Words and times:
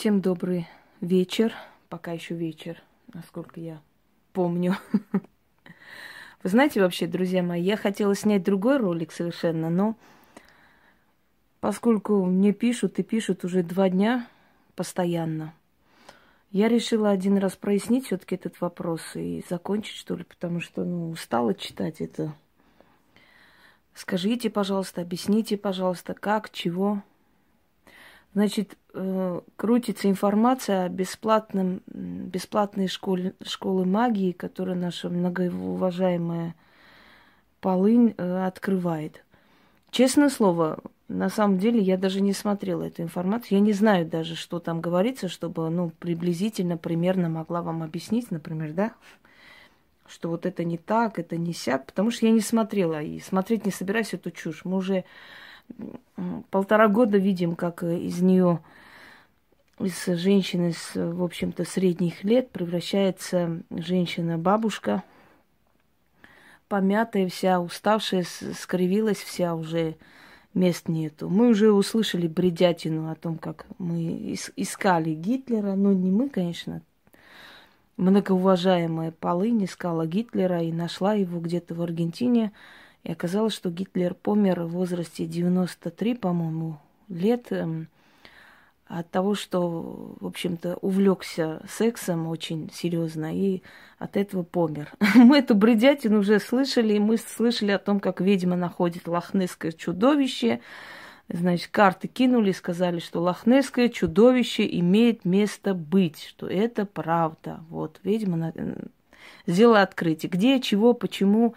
Всем 0.00 0.22
добрый 0.22 0.66
вечер. 1.02 1.52
Пока 1.90 2.12
еще 2.12 2.34
вечер, 2.34 2.82
насколько 3.12 3.60
я 3.60 3.82
помню. 4.32 4.76
Вы 5.12 6.48
знаете 6.48 6.80
вообще, 6.80 7.06
друзья 7.06 7.42
мои, 7.42 7.60
я 7.60 7.76
хотела 7.76 8.14
снять 8.14 8.42
другой 8.42 8.78
ролик 8.78 9.12
совершенно, 9.12 9.68
но 9.68 9.98
поскольку 11.60 12.24
мне 12.24 12.54
пишут 12.54 12.98
и 12.98 13.02
пишут 13.02 13.44
уже 13.44 13.62
два 13.62 13.90
дня 13.90 14.26
постоянно, 14.74 15.52
я 16.50 16.68
решила 16.68 17.10
один 17.10 17.36
раз 17.36 17.54
прояснить 17.56 18.06
все-таки 18.06 18.36
этот 18.36 18.58
вопрос 18.62 19.02
и 19.16 19.44
закончить, 19.50 19.96
что 19.96 20.16
ли, 20.16 20.24
потому 20.24 20.60
что 20.60 20.82
ну, 20.82 21.10
устала 21.10 21.52
читать 21.52 22.00
это. 22.00 22.32
Скажите, 23.92 24.48
пожалуйста, 24.48 25.02
объясните, 25.02 25.58
пожалуйста, 25.58 26.14
как, 26.14 26.48
чего. 26.48 27.02
Значит, 28.32 28.78
э, 28.94 29.40
крутится 29.56 30.08
информация 30.08 30.84
о 30.84 30.88
бесплатном, 30.88 31.82
бесплатной 31.86 32.86
школе, 32.86 33.34
школы 33.42 33.84
магии, 33.84 34.32
которую 34.32 34.76
наша 34.76 35.08
многоуважаемая 35.08 36.54
Полынь 37.60 38.14
э, 38.16 38.46
открывает. 38.46 39.24
Честное 39.90 40.30
слово, 40.30 40.78
на 41.08 41.28
самом 41.28 41.58
деле 41.58 41.80
я 41.80 41.98
даже 41.98 42.20
не 42.20 42.32
смотрела 42.32 42.84
эту 42.84 43.02
информацию. 43.02 43.58
Я 43.58 43.60
не 43.60 43.72
знаю 43.72 44.06
даже, 44.06 44.36
что 44.36 44.60
там 44.60 44.80
говорится, 44.80 45.28
чтобы, 45.28 45.68
ну, 45.68 45.90
приблизительно, 45.98 46.76
примерно 46.76 47.28
могла 47.28 47.62
вам 47.62 47.82
объяснить, 47.82 48.30
например, 48.30 48.72
да, 48.72 48.92
что 50.06 50.28
вот 50.28 50.46
это 50.46 50.62
не 50.64 50.78
так, 50.78 51.18
это 51.18 51.36
не 51.36 51.52
сяк, 51.52 51.86
потому 51.86 52.12
что 52.12 52.26
я 52.26 52.32
не 52.32 52.40
смотрела 52.40 53.02
и 53.02 53.18
смотреть 53.18 53.66
не 53.66 53.72
собираюсь 53.72 54.14
эту 54.14 54.30
чушь. 54.30 54.64
Мы 54.64 54.76
уже 54.76 55.04
полтора 56.50 56.88
года 56.88 57.18
видим, 57.18 57.56
как 57.56 57.82
э, 57.82 57.98
из 57.98 58.20
нее, 58.20 58.60
из 59.78 60.04
женщины 60.04 60.72
с, 60.72 60.94
в 60.94 61.22
общем-то, 61.22 61.64
средних 61.64 62.24
лет 62.24 62.50
превращается 62.50 63.62
женщина-бабушка, 63.70 65.02
помятая 66.68 67.28
вся, 67.28 67.60
уставшая, 67.60 68.24
скривилась 68.24 69.18
вся 69.18 69.54
уже, 69.54 69.96
мест 70.52 70.88
нету. 70.88 71.28
Мы 71.28 71.48
уже 71.48 71.72
услышали 71.72 72.26
бредятину 72.26 73.10
о 73.10 73.14
том, 73.14 73.38
как 73.38 73.66
мы 73.78 74.36
искали 74.56 75.14
Гитлера, 75.14 75.74
ну 75.74 75.92
не 75.92 76.10
мы, 76.10 76.28
конечно, 76.28 76.82
многоуважаемая 77.96 79.12
Полынь 79.12 79.64
искала 79.64 80.06
Гитлера 80.06 80.62
и 80.62 80.72
нашла 80.72 81.14
его 81.14 81.40
где-то 81.40 81.74
в 81.74 81.82
Аргентине– 81.82 82.52
и 83.02 83.12
оказалось, 83.12 83.54
что 83.54 83.70
Гитлер 83.70 84.14
помер 84.14 84.62
в 84.62 84.72
возрасте 84.72 85.26
93, 85.26 86.14
по-моему, 86.14 86.78
лет 87.08 87.46
эм, 87.50 87.88
от 88.86 89.10
того, 89.10 89.34
что, 89.34 90.16
в 90.20 90.26
общем-то, 90.26 90.76
увлекся 90.82 91.62
сексом 91.68 92.26
очень 92.26 92.70
серьезно 92.74 93.34
и 93.34 93.62
от 93.98 94.16
этого 94.16 94.42
помер. 94.42 94.92
Мы 95.14 95.38
эту 95.38 95.54
бредятину 95.54 96.18
уже 96.20 96.40
слышали, 96.40 96.94
и 96.94 96.98
мы 96.98 97.16
слышали 97.16 97.70
о 97.70 97.78
том, 97.78 98.00
как 98.00 98.20
ведьма 98.20 98.56
находит 98.56 99.06
лохнесское 99.06 99.72
чудовище. 99.72 100.60
Значит, 101.28 101.68
карты 101.68 102.08
кинули, 102.08 102.50
сказали, 102.50 102.98
что 102.98 103.20
лохнесское 103.20 103.88
чудовище 103.88 104.66
имеет 104.80 105.24
место 105.24 105.74
быть, 105.74 106.24
что 106.24 106.48
это 106.48 106.84
правда. 106.84 107.60
Вот, 107.68 108.00
ведьма 108.02 108.52
сделала 109.46 109.82
открытие. 109.82 110.30
Где, 110.30 110.60
чего, 110.60 110.94
почему, 110.94 111.54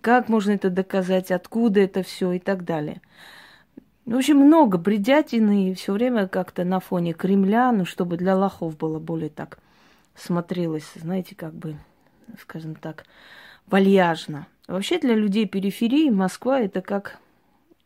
как 0.00 0.28
можно 0.28 0.52
это 0.52 0.70
доказать, 0.70 1.30
откуда 1.30 1.80
это 1.80 2.02
все 2.02 2.32
и 2.32 2.38
так 2.38 2.64
далее. 2.64 3.00
В 4.06 4.16
общем, 4.16 4.36
много 4.36 4.76
бредятины, 4.76 5.70
и 5.70 5.74
все 5.74 5.92
время 5.92 6.28
как-то 6.28 6.64
на 6.64 6.80
фоне 6.80 7.14
Кремля, 7.14 7.72
ну, 7.72 7.84
чтобы 7.84 8.16
для 8.16 8.36
лохов 8.36 8.76
было 8.76 8.98
более 8.98 9.30
так 9.30 9.58
смотрелось, 10.14 10.90
знаете, 10.94 11.34
как 11.34 11.54
бы, 11.54 11.76
скажем 12.40 12.74
так, 12.74 13.04
вальяжно. 13.66 14.46
Вообще 14.66 14.98
для 14.98 15.14
людей 15.14 15.46
периферии 15.46 16.10
Москва 16.10 16.60
это 16.60 16.80
как, 16.80 17.18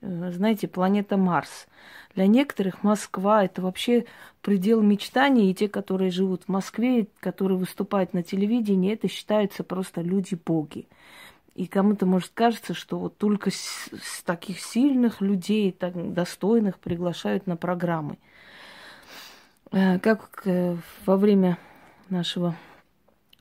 э, 0.00 0.30
знаете, 0.32 0.68
планета 0.68 1.16
Марс. 1.16 1.66
Для 2.14 2.26
некоторых 2.26 2.82
Москва 2.82 3.44
это 3.44 3.62
вообще 3.62 4.04
предел 4.42 4.82
мечтаний, 4.82 5.50
и 5.50 5.54
те, 5.54 5.68
которые 5.68 6.10
живут 6.10 6.44
в 6.44 6.48
Москве, 6.48 7.06
которые 7.20 7.58
выступают 7.58 8.12
на 8.12 8.22
телевидении, 8.22 8.92
это 8.92 9.08
считаются 9.08 9.62
просто 9.62 10.00
люди-боги. 10.00 10.86
И 11.58 11.66
кому-то 11.66 12.06
может 12.06 12.30
кажется, 12.34 12.72
что 12.72 13.00
вот 13.00 13.18
только 13.18 13.50
с, 13.50 13.90
с 14.00 14.22
таких 14.22 14.60
сильных 14.60 15.20
людей, 15.20 15.72
так 15.72 16.14
достойных 16.14 16.78
приглашают 16.78 17.48
на 17.48 17.56
программы. 17.56 18.16
Э, 19.72 19.98
как 19.98 20.42
э, 20.44 20.76
во 21.04 21.16
время 21.16 21.58
нашего 22.10 22.54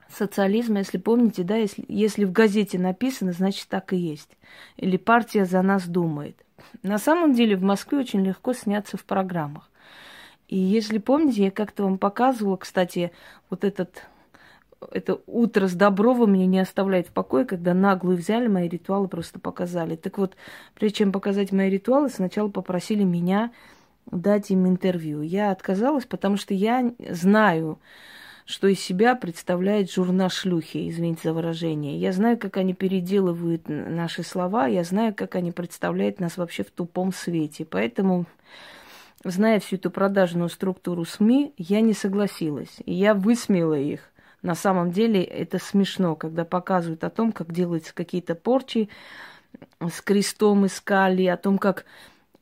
социализма, 0.09 0.79
если 0.79 0.97
помните, 0.97 1.43
да, 1.43 1.57
если, 1.57 1.85
если 1.87 2.25
в 2.25 2.31
газете 2.31 2.79
написано, 2.79 3.33
значит 3.33 3.67
так 3.67 3.93
и 3.93 3.97
есть. 3.97 4.35
Или 4.77 4.97
партия 4.97 5.45
за 5.45 5.61
нас 5.61 5.87
думает. 5.87 6.43
На 6.81 6.97
самом 6.97 7.35
деле 7.35 7.55
в 7.55 7.61
Москве 7.61 7.99
очень 7.99 8.25
легко 8.25 8.53
сняться 8.53 8.97
в 8.97 9.05
программах. 9.05 9.69
И 10.47 10.57
если 10.57 10.97
помните, 10.97 11.43
я 11.43 11.51
как-то 11.51 11.83
вам 11.83 11.99
показывала, 11.99 12.57
кстати, 12.57 13.11
вот 13.51 13.63
этот 13.63 14.07
это 14.91 15.21
утро 15.25 15.67
с 15.67 15.73
Доброва 15.73 16.25
меня 16.25 16.45
не 16.45 16.59
оставляет 16.59 17.07
в 17.07 17.11
покое, 17.11 17.45
когда 17.45 17.73
наглые 17.73 18.17
взяли 18.17 18.47
мои 18.47 18.67
ритуалы, 18.67 19.07
просто 19.07 19.39
показали. 19.39 19.95
Так 19.95 20.17
вот, 20.17 20.35
прежде 20.75 20.99
чем 20.99 21.11
показать 21.11 21.51
мои 21.51 21.69
ритуалы, 21.69 22.09
сначала 22.09 22.49
попросили 22.49 23.03
меня 23.03 23.51
дать 24.11 24.51
им 24.51 24.67
интервью. 24.67 25.21
Я 25.21 25.51
отказалась, 25.51 26.05
потому 26.05 26.37
что 26.37 26.53
я 26.53 26.93
знаю, 27.09 27.79
что 28.45 28.67
из 28.67 28.79
себя 28.79 29.15
представляет 29.15 29.91
журнал 29.91 30.29
шлюхи, 30.29 30.89
извините 30.89 31.21
за 31.25 31.33
выражение. 31.33 31.99
Я 31.99 32.13
знаю, 32.13 32.37
как 32.37 32.55
они 32.57 32.73
переделывают 32.73 33.63
наши 33.67 34.23
слова, 34.23 34.67
я 34.67 34.83
знаю, 34.83 35.13
как 35.13 35.35
они 35.35 35.51
представляют 35.51 36.19
нас 36.21 36.37
вообще 36.37 36.63
в 36.63 36.71
тупом 36.71 37.11
свете. 37.11 37.65
Поэтому, 37.65 38.25
зная 39.25 39.59
всю 39.59 39.75
эту 39.75 39.91
продажную 39.91 40.47
структуру 40.49 41.03
СМИ, 41.03 41.53
я 41.57 41.81
не 41.81 41.93
согласилась. 41.93 42.77
И 42.85 42.93
я 42.93 43.13
высмеяла 43.13 43.77
их. 43.77 44.11
На 44.41 44.55
самом 44.55 44.91
деле 44.91 45.23
это 45.23 45.59
смешно, 45.59 46.15
когда 46.15 46.45
показывают 46.45 47.03
о 47.03 47.09
том, 47.09 47.31
как 47.31 47.51
делаются 47.51 47.93
какие-то 47.93 48.35
порчи 48.35 48.89
с 49.79 50.01
крестом 50.01 50.65
искали, 50.65 51.25
о 51.25 51.37
том, 51.37 51.57
как 51.57 51.85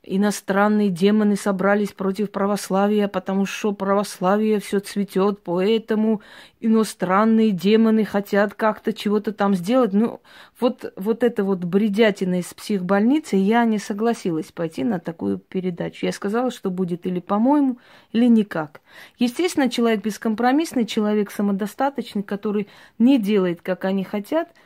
иностранные 0.05 0.89
демоны 0.89 1.35
собрались 1.35 1.91
против 1.91 2.31
православия, 2.31 3.07
потому 3.07 3.45
что 3.45 3.71
православие 3.73 4.59
все 4.59 4.79
цветет, 4.79 5.43
поэтому 5.43 6.21
иностранные 6.61 7.51
демоны 7.51 8.05
хотят 8.05 8.53
как-то 8.53 8.93
чего-то 8.93 9.33
там 9.33 9.55
сделать. 9.55 9.93
Ну, 9.93 10.21
вот, 10.59 10.93
вот 10.95 11.23
это 11.23 11.43
вот 11.43 11.59
бредятина 11.59 12.39
из 12.39 12.53
психбольницы, 12.53 13.35
я 13.35 13.65
не 13.65 13.79
согласилась 13.79 14.51
пойти 14.51 14.83
на 14.83 14.99
такую 14.99 15.39
передачу. 15.39 16.05
Я 16.05 16.11
сказала, 16.11 16.51
что 16.51 16.69
будет 16.69 17.05
или 17.05 17.19
по-моему, 17.19 17.79
или 18.11 18.27
никак. 18.27 18.81
Естественно, 19.17 19.69
человек 19.69 20.03
бескомпромиссный, 20.03 20.85
человек 20.85 21.31
самодостаточный, 21.31 22.23
который 22.23 22.67
не 22.99 23.19
делает, 23.19 23.61
как 23.61 23.85
они 23.85 24.03
хотят– 24.03 24.49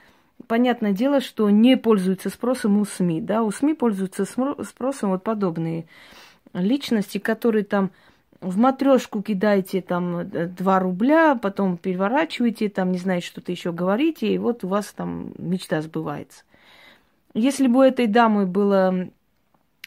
понятное 0.48 0.94
дело, 0.94 1.22
что 1.22 1.50
не 1.50 1.78
пользуются 1.78 2.30
спросом 2.30 2.80
у 2.80 2.86
СМИ. 2.86 3.22
Да? 3.22 3.44
У 3.44 3.52
СМИ 3.52 3.74
пользуются 3.74 4.26
спросом 4.26 5.12
вот 5.12 5.24
подобные 5.24 5.86
личности, 6.54 7.18
которые 7.18 7.64
там 7.64 7.92
в 8.42 8.58
матрешку 8.58 9.22
кидаете 9.22 9.82
там 9.82 10.30
2 10.30 10.78
э, 10.78 10.80
рубля, 10.80 11.36
потом 11.36 11.78
переворачиваете, 11.78 12.70
там, 12.70 12.92
не 12.92 12.98
знаю, 12.98 13.22
что-то 13.22 13.52
еще 13.52 13.72
говорите, 13.72 14.34
и 14.34 14.38
вот 14.38 14.64
у 14.64 14.70
вас 14.70 14.94
там 14.94 15.34
мечта 15.38 15.82
сбывается. 15.82 16.44
Если 17.34 17.68
бы 17.68 17.80
у 17.80 17.84
этой 17.84 18.08
дамы 18.08 18.46
было, 18.46 19.10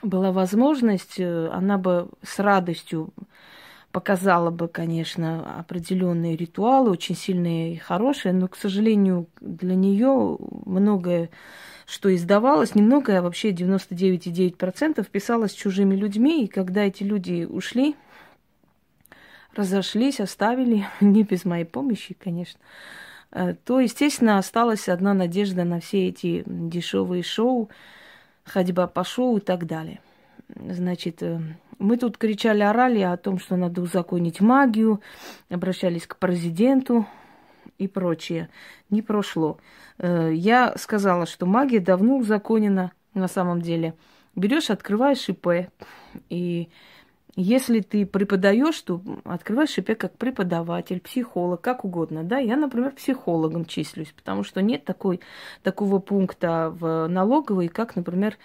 была 0.03 0.33
возможность, 0.33 1.19
э, 1.19 1.49
она 1.49 1.79
бы 1.79 2.09
с 2.23 2.39
радостью 2.39 3.11
показала 3.93 4.51
бы, 4.51 4.69
конечно, 4.69 5.59
определенные 5.59 6.35
ритуалы, 6.35 6.91
очень 6.91 7.15
сильные 7.15 7.75
и 7.75 7.77
хорошие, 7.77 8.33
но, 8.33 8.49
к 8.49 8.57
сожалению, 8.57 9.29
для 9.41 9.75
нее 9.75 10.39
многое, 10.65 11.29
что 11.87 12.13
издавалось, 12.15 12.75
немного, 12.75 13.19
а 13.19 13.23
вообще 13.23 13.51
99,9% 13.51 15.07
писалось 15.11 15.53
чужими 15.53 15.95
людьми, 15.95 16.45
и 16.45 16.49
когда 16.49 16.85
эти 16.85 17.03
люди 17.03 17.45
ушли, 17.49 17.95
разошлись, 19.55 20.21
оставили, 20.21 20.87
не 21.01 21.23
без 21.23 21.45
моей 21.45 21.67
помощи, 21.67 22.15
конечно, 22.15 22.61
э, 23.31 23.55
то, 23.65 23.79
естественно, 23.79 24.39
осталась 24.39 24.89
одна 24.89 25.13
надежда 25.13 25.65
на 25.65 25.81
все 25.81 26.09
эти 26.09 26.43
дешевые 26.47 27.23
шоу, 27.23 27.69
ходьба 28.45 28.87
по 28.87 29.05
шоу 29.05 29.37
и 29.37 29.41
так 29.41 29.67
далее. 29.67 30.01
Значит, 30.49 31.23
э, 31.23 31.41
мы 31.83 31.97
тут 31.97 32.17
кричали, 32.17 32.63
орали 32.63 33.01
о 33.01 33.17
том, 33.17 33.39
что 33.39 33.57
надо 33.57 33.83
узаконить 33.83 34.41
магию, 34.41 35.01
обращались 35.51 36.07
к 36.07 36.17
президенту 36.17 37.07
и 37.79 37.89
прочее. 37.89 38.49
Не 38.89 39.03
прошло. 39.03 39.59
Э, 39.99 40.31
я 40.33 40.75
сказала, 40.77 41.27
что 41.27 41.45
магия 41.45 41.81
давно 41.81 42.17
узаконена 42.17 42.93
на 43.15 43.29
самом 43.29 43.61
деле. 43.61 43.95
Берешь, 44.35 44.71
открываешь 44.71 45.29
ИП, 45.29 45.69
и 46.31 46.71
если 47.35 47.81
ты 47.81 48.07
преподаешь, 48.07 48.81
то 48.83 49.03
открываешь 49.25 49.71
себя 49.71 49.95
как 49.95 50.17
преподаватель, 50.17 51.01
психолог, 51.01 51.61
как 51.61 51.85
угодно. 51.85 52.23
Да, 52.25 52.39
я, 52.39 52.57
например, 52.57 52.93
психологом 52.93 53.65
числюсь, 53.65 54.13
потому 54.13 54.45
что 54.45 54.63
нет 54.63 54.85
такой, 54.85 55.21
такого 55.63 55.99
пункта 55.99 56.71
в 56.71 57.09
налоговой, 57.09 57.69
как, 57.69 57.97
например, 57.97 58.37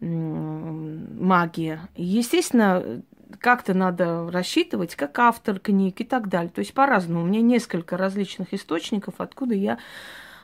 магия. 0.00 1.88
Естественно, 1.96 3.02
как-то 3.40 3.74
надо 3.74 4.30
рассчитывать, 4.30 4.94
как 4.94 5.18
автор 5.18 5.58
книг 5.58 6.00
и 6.00 6.04
так 6.04 6.28
далее. 6.28 6.50
То 6.50 6.60
есть 6.60 6.74
по-разному. 6.74 7.22
У 7.22 7.26
меня 7.26 7.40
несколько 7.40 7.96
различных 7.96 8.54
источников, 8.54 9.14
откуда 9.18 9.54
я 9.54 9.78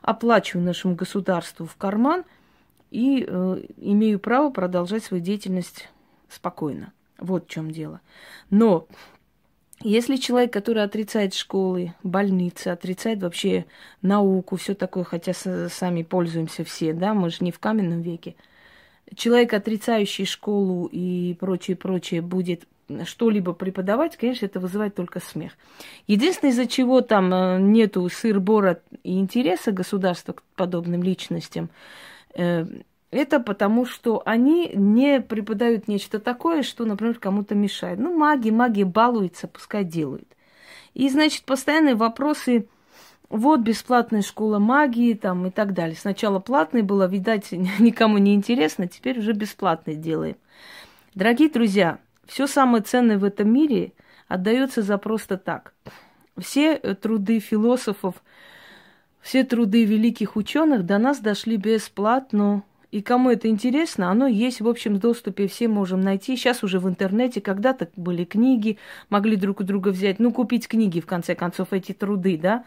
оплачиваю 0.00 0.64
нашему 0.64 0.94
государству 0.94 1.66
в 1.66 1.76
карман 1.76 2.25
и 2.90 3.25
э, 3.26 3.64
имею 3.76 4.19
право 4.19 4.50
продолжать 4.50 5.04
свою 5.04 5.22
деятельность 5.22 5.88
спокойно. 6.28 6.93
Вот 7.19 7.46
в 7.46 7.49
чем 7.49 7.70
дело. 7.70 8.00
Но 8.50 8.88
если 9.81 10.16
человек, 10.16 10.52
который 10.52 10.82
отрицает 10.82 11.34
школы, 11.34 11.94
больницы, 12.02 12.69
отрицает 12.69 13.22
вообще 13.22 13.66
науку, 14.00 14.56
все 14.56 14.75
такое, 14.75 15.04
хотя 15.04 15.32
сами 15.34 16.02
пользуемся 16.02 16.64
все, 16.64 16.93
да, 16.93 17.14
мы 17.14 17.31
же 17.31 17.38
не 17.40 17.52
в 17.52 17.58
каменном 17.58 18.00
веке, 18.00 18.34
человек, 19.14 19.52
отрицающий 19.52 20.25
школу 20.25 20.88
и 20.90 21.34
прочее, 21.38 21.76
прочее, 21.76 22.22
будет 22.22 22.66
что-либо 23.04 23.52
преподавать, 23.52 24.16
конечно, 24.16 24.46
это 24.46 24.60
вызывает 24.60 24.94
только 24.94 25.20
смех. 25.20 25.52
Единственное, 26.06 26.52
из-за 26.52 26.66
чего 26.66 27.00
там 27.00 27.32
э, 27.32 27.58
нету 27.60 28.08
сыр-бора 28.08 28.81
и 29.02 29.19
интереса 29.19 29.72
государства 29.72 30.34
к 30.34 30.43
подобным 30.56 31.02
личностям, 31.02 31.70
э, 32.34 32.66
это 33.10 33.40
потому, 33.40 33.84
что 33.84 34.22
они 34.25 34.70
не 34.75 35.20
преподают 35.20 35.87
нечто 35.87 36.19
такое, 36.19 36.62
что, 36.62 36.84
например, 36.84 37.19
кому-то 37.19 37.54
мешает. 37.54 37.99
Ну, 37.99 38.16
маги, 38.16 38.50
маги 38.50 38.82
балуются, 38.84 39.49
пускай 39.49 39.84
делают. 39.84 40.26
И, 40.94 41.08
значит, 41.08 41.44
постоянные 41.44 41.94
вопросы, 41.94 42.66
вот 43.32 43.61
бесплатная 43.61 44.20
школа 44.20 44.58
магии 44.58 45.14
там 45.14 45.46
и 45.46 45.50
так 45.50 45.73
далее. 45.73 45.96
Сначала 45.96 46.38
платная 46.38 46.82
была, 46.82 47.06
видать, 47.06 47.50
никому 47.79 48.19
не 48.19 48.34
интересно, 48.34 48.87
теперь 48.87 49.19
уже 49.19 49.32
бесплатной 49.32 49.96
делаем. 49.96 50.37
Дорогие 51.14 51.49
друзья, 51.49 51.99
все 52.26 52.46
самое 52.46 52.82
ценное 52.82 53.19
в 53.19 53.25
этом 53.25 53.52
мире 53.52 53.93
отдается 54.29 54.82
за 54.82 54.99
просто 54.99 55.38
так. 55.38 55.73
Все 56.38 56.76
труды 56.76 57.38
философов, 57.40 58.23
все 59.20 59.44
труды 59.44 59.85
великих 59.85 60.37
ученых 60.37 60.85
до 60.85 60.99
нас 60.99 61.19
дошли 61.20 61.56
бесплатно, 61.56 62.64
и 62.90 63.00
кому 63.00 63.31
это 63.31 63.49
интересно, 63.49 64.11
оно 64.11 64.26
есть 64.26 64.61
в 64.61 64.69
общем 64.69 64.99
доступе, 64.99 65.49
все 65.49 65.69
можем 65.69 66.02
найти. 66.02 66.37
Сейчас 66.37 66.62
уже 66.62 66.78
в 66.78 66.87
интернете, 66.87 67.40
когда-то 67.40 67.88
были 67.96 68.25
книги, 68.25 68.76
могли 69.08 69.37
друг 69.37 69.61
у 69.61 69.64
друга 69.64 69.88
взять, 69.88 70.19
ну, 70.19 70.32
купить 70.32 70.69
книги, 70.69 71.00
в 71.00 71.06
конце 71.06 71.35
концов, 71.35 71.69
эти 71.73 71.93
труды, 71.93 72.37
да, 72.37 72.64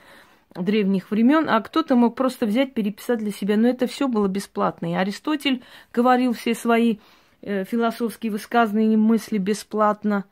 древних 0.55 1.11
времен, 1.11 1.49
а 1.49 1.61
кто-то 1.61 1.95
мог 1.95 2.15
просто 2.15 2.45
взять, 2.45 2.73
переписать 2.73 3.19
для 3.19 3.31
себя. 3.31 3.57
Но 3.57 3.67
это 3.67 3.87
все 3.87 4.07
было 4.07 4.27
бесплатно. 4.27 4.91
И 4.91 4.95
Аристотель 4.95 5.63
говорил 5.93 6.33
все 6.33 6.55
свои 6.55 6.97
э, 7.41 7.65
философские 7.65 8.31
высказывания, 8.31 8.97
мысли 8.97 9.37
бесплатно. 9.37 10.25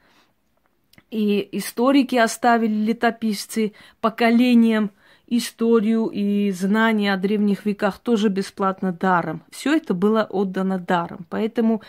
И 1.11 1.47
историки 1.51 2.15
оставили 2.15 2.73
летописцы 2.73 3.73
поколениям– 4.01 4.91
историю 5.27 6.07
и 6.07 6.51
знания 6.51 7.13
о 7.13 7.17
древних 7.17 7.65
веках 7.65 7.99
тоже 7.99 8.29
бесплатно 8.29 8.91
даром. 8.91 9.43
Все 9.51 9.75
это 9.75 9.93
было 9.93 10.23
отдано 10.23 10.79
даром. 10.79 11.25
Поэтому 11.29 11.81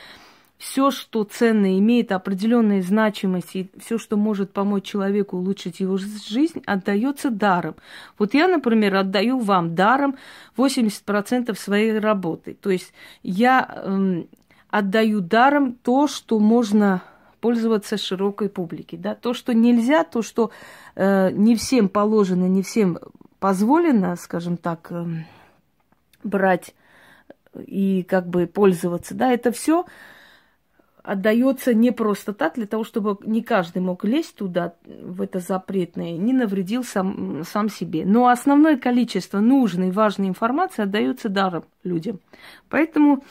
все, 0.59 0.91
что 0.91 1.25
ценно, 1.25 1.79
имеет 1.79 2.13
определенную 2.13 2.83
значимость, 2.83 3.57
и 3.57 3.71
все, 3.79 3.99
что 3.99 4.17
может 4.17 4.53
помочь 4.53 4.85
человеку 4.85 5.37
улучшить 5.37 5.81
его 5.81 5.97
жизнь, 5.97 6.63
отдается 6.65 7.31
даром. 7.31 7.77
Вот 8.19 8.35
я, 8.35 8.49
например, 8.49 8.95
отдаю 8.95 9.39
вам 9.41 9.75
даром 9.75 10.17
80% 10.57 11.55
своей 11.59 11.99
работы. 11.99 12.57
То 12.61 12.71
есть 12.71 12.93
я 13.23 13.83
эм, 13.85 14.29
отдаю 14.71 15.21
даром 15.21 15.75
то, 15.75 16.07
что 16.07 16.39
можно 16.39 17.03
пользоваться 17.41 17.99
широкой 17.99 18.49
публике. 18.49 18.97
Да? 18.97 19.15
То, 19.15 19.35
что 19.35 19.53
нельзя, 19.53 20.05
то, 20.05 20.23
что 20.23 20.51
э, 20.95 21.31
не 21.33 21.57
всем 21.57 21.89
положено, 21.89 22.47
не 22.47 22.63
всем 22.63 22.99
позволено, 23.39 24.17
скажем 24.17 24.57
так, 24.57 24.91
эм, 24.91 25.27
брать 26.23 26.75
и 27.55 28.03
как 28.03 28.27
бы 28.27 28.47
пользоваться, 28.47 29.15
да, 29.15 29.31
это 29.31 29.53
все 29.53 29.85
отдается 31.05 31.75
не 31.75 31.93
просто 31.93 32.33
так, 32.33 32.55
для 32.55 32.67
того, 32.67 32.83
чтобы 32.83 33.19
не 33.25 33.43
каждый 33.43 33.83
мог 33.83 34.05
лезть 34.05 34.37
туда, 34.37 34.75
в 34.85 35.21
это 35.21 35.39
запретное, 35.39 36.17
не 36.17 36.33
навредил 36.33 36.83
сам, 36.83 37.45
сам 37.45 37.69
себе. 37.69 38.05
Но 38.07 38.29
основное 38.29 38.79
количество 38.79 39.39
нужной 39.39 39.91
важной 39.91 40.29
информации 40.29 40.83
отдается 40.83 41.29
даром 41.29 41.65
людям. 41.85 42.21
Поэтому 42.71 43.23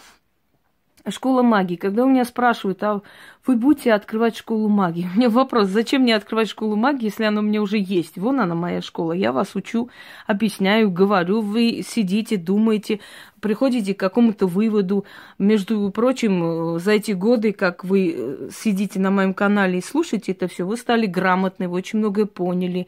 Школа 1.10 1.42
магии. 1.42 1.76
Когда 1.76 2.06
у 2.06 2.10
меня 2.10 2.24
спрашивают, 2.24 2.82
а 2.82 3.02
вы 3.46 3.58
будете 3.58 3.92
открывать 3.92 4.38
школу 4.38 4.70
магии? 4.70 5.10
У 5.14 5.18
меня 5.18 5.30
вопрос, 5.30 5.68
зачем 5.68 6.04
мне 6.04 6.16
открывать 6.16 6.48
школу 6.48 6.78
магии, 6.78 7.06
если 7.06 7.26
она 7.26 7.42
у 7.42 7.44
меня 7.44 7.62
уже 7.62 7.78
есть? 7.78 8.18
Вон 8.18 8.40
она, 8.40 8.56
моя 8.56 8.82
школа. 8.82 9.12
Я 9.12 9.34
вас 9.34 9.54
учу, 9.54 9.90
объясняю, 10.28 10.90
говорю. 10.90 11.42
Вы 11.42 11.84
сидите, 11.86 12.38
думаете, 12.38 13.02
приходите 13.42 13.94
к 13.94 14.00
какому-то 14.00 14.48
выводу. 14.48 15.04
Между 15.40 15.90
прочим, 15.90 16.80
за 16.80 16.94
эти 16.94 17.12
годы, 17.12 17.52
как 17.52 17.84
вы 17.84 18.16
э, 18.16 18.50
сидите 18.54 18.98
на 19.02 19.12
моем 19.12 19.34
канале 19.34 19.80
и 19.80 19.84
слушаете 19.84 20.32
это 20.32 20.48
все, 20.48 20.66
вы 20.66 20.78
стали 20.78 21.06
грамотны, 21.06 21.68
вы 21.68 21.76
очень 21.76 22.00
многое 22.00 22.28
поняли 22.28 22.88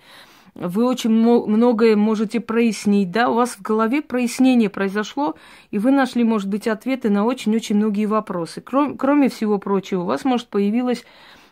вы 0.55 0.85
очень 0.85 1.09
многое 1.09 1.97
можете 1.97 2.39
прояснить, 2.39 3.11
да, 3.11 3.29
у 3.29 3.35
вас 3.35 3.51
в 3.51 3.61
голове 3.61 4.01
прояснение 4.01 4.69
произошло, 4.69 5.35
и 5.69 5.77
вы 5.77 5.91
нашли, 5.91 6.23
может 6.23 6.49
быть, 6.49 6.67
ответы 6.67 7.09
на 7.09 7.25
очень-очень 7.25 7.75
многие 7.75 8.05
вопросы. 8.05 8.61
Кроме, 8.61 8.95
кроме 8.95 9.29
всего 9.29 9.57
прочего, 9.57 10.03
у 10.03 10.05
вас, 10.05 10.23
может, 10.23 10.47
появилось, 10.47 11.03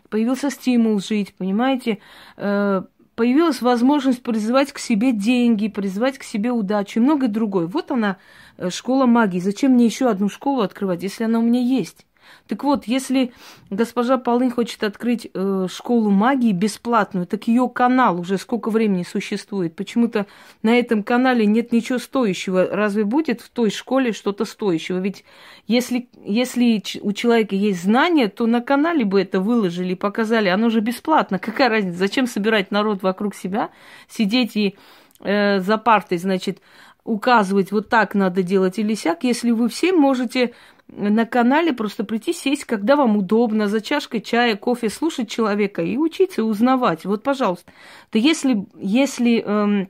появился 0.09 0.50
стимул 0.50 1.00
жить, 1.00 1.35
понимаете, 1.38 2.00
э, 2.38 2.83
появилась 3.15 3.61
возможность 3.61 4.23
призывать 4.23 4.71
к 4.71 4.79
себе 4.79 5.11
деньги, 5.11 5.67
призывать 5.67 6.17
к 6.17 6.23
себе 6.23 6.51
удачу 6.51 7.00
и 7.00 7.03
многое 7.03 7.27
другое. 7.27 7.67
Вот 7.67 7.91
она, 7.91 8.17
э, 8.57 8.69
школа 8.69 9.05
магии. 9.05 9.39
Зачем 9.39 9.73
мне 9.73 9.85
еще 9.85 10.09
одну 10.09 10.29
школу 10.29 10.61
открывать, 10.61 11.03
если 11.03 11.25
она 11.25 11.39
у 11.39 11.44
меня 11.44 11.59
есть? 11.59 12.05
Так 12.47 12.63
вот, 12.63 12.85
если 12.85 13.33
госпожа 13.69 14.17
Полынь 14.17 14.51
хочет 14.51 14.83
открыть 14.83 15.29
э, 15.33 15.67
школу 15.69 16.09
магии 16.09 16.51
бесплатную, 16.51 17.25
так 17.25 17.47
ее 17.47 17.69
канал 17.69 18.19
уже 18.19 18.38
сколько 18.38 18.69
времени 18.69 19.03
существует. 19.03 19.75
Почему-то 19.75 20.25
на 20.62 20.77
этом 20.77 21.03
канале 21.03 21.45
нет 21.45 21.71
ничего 21.71 22.00
стоящего. 22.00 22.67
Разве 22.67 23.05
будет 23.05 23.41
в 23.41 23.50
той 23.50 23.69
школе 23.69 24.12
что-то 24.12 24.45
стоящего? 24.45 24.98
Ведь 24.98 25.24
если, 25.67 26.09
если 26.24 26.81
у 27.01 27.13
человека 27.13 27.55
есть 27.55 27.83
знания, 27.83 28.27
то 28.27 28.45
на 28.45 28.62
канале 28.62 29.05
бы 29.05 29.21
это 29.21 29.39
выложили, 29.39 29.93
показали. 29.93 30.50
Оно 30.50 30.69
же 30.69 30.79
бесплатно. 30.81 31.39
Какая 31.39 31.69
разница? 31.69 31.98
Зачем 31.98 32.27
собирать 32.27 32.71
народ 32.71 33.03
вокруг 33.03 33.36
себя, 33.36 33.69
сидеть 34.07 34.55
и 34.55 34.75
э, 35.21 35.59
за 35.59 35.77
партой, 35.77 36.17
значит, 36.17 36.59
указывать, 37.03 37.71
вот 37.71 37.89
так 37.89 38.15
надо 38.15 38.43
делать 38.43 38.79
или 38.79 38.93
сяк, 38.93 39.24
если 39.24 39.51
вы 39.51 39.67
все 39.67 39.91
можете 39.91 40.53
на 40.87 41.25
канале 41.25 41.73
просто 41.73 42.03
прийти, 42.03 42.33
сесть, 42.33 42.65
когда 42.65 42.95
вам 42.95 43.17
удобно, 43.17 43.67
за 43.67 43.81
чашкой 43.81 44.21
чая, 44.21 44.55
кофе, 44.55 44.89
слушать 44.89 45.29
человека 45.29 45.81
и 45.81 45.97
учиться, 45.97 46.43
узнавать. 46.43 47.05
Вот, 47.05 47.23
пожалуйста. 47.23 47.71
Да 48.11 48.19
если, 48.19 48.65
если 48.75 49.41
эм, 49.41 49.89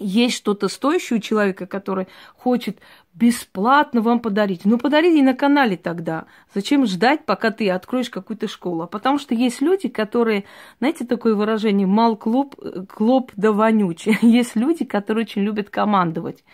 есть 0.00 0.36
что-то 0.36 0.68
стоящее 0.68 1.18
у 1.18 1.22
человека, 1.22 1.66
который 1.66 2.06
хочет 2.36 2.78
бесплатно 3.14 4.00
вам 4.00 4.20
подарить, 4.20 4.64
ну 4.64 4.78
подарите 4.78 5.22
на 5.22 5.34
канале 5.34 5.76
тогда. 5.76 6.26
Зачем 6.54 6.86
ждать, 6.86 7.24
пока 7.26 7.50
ты 7.50 7.68
откроешь 7.70 8.10
какую-то 8.10 8.46
школу? 8.46 8.86
Потому 8.86 9.18
что 9.18 9.34
есть 9.34 9.60
люди, 9.60 9.88
которые, 9.88 10.44
знаете, 10.78 11.04
такое 11.04 11.34
выражение, 11.34 11.86
мал 11.86 12.16
клуб, 12.16 12.54
клуб 12.88 13.32
да 13.36 13.52
вонючий. 13.52 14.16
Есть 14.22 14.54
люди, 14.54 14.84
которые 14.84 15.24
очень 15.24 15.42
любят 15.42 15.70
командовать. 15.70 16.44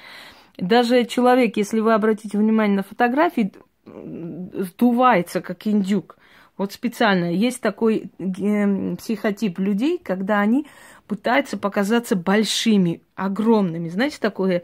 Даже 0.59 1.05
человек, 1.05 1.57
если 1.57 1.81
вы 1.81 1.95
обратите 1.95 2.39
внимание 2.39 2.77
на 2.77 2.83
фотографии, 2.83 3.53
сдувается, 3.85 5.41
как 5.41 5.67
индюк. 5.67 6.17
Вот 6.57 6.73
специально 6.73 7.33
есть 7.33 7.61
такой 7.61 8.11
э, 8.19 8.97
психотип 8.97 9.59
людей, 9.59 9.99
когда 9.99 10.39
они 10.41 10.67
пытаются 11.09 11.59
показаться 11.59 12.15
большими, 12.15 13.03
огромными. 13.17 13.89
Знаете, 13.89 14.19
такое 14.21 14.63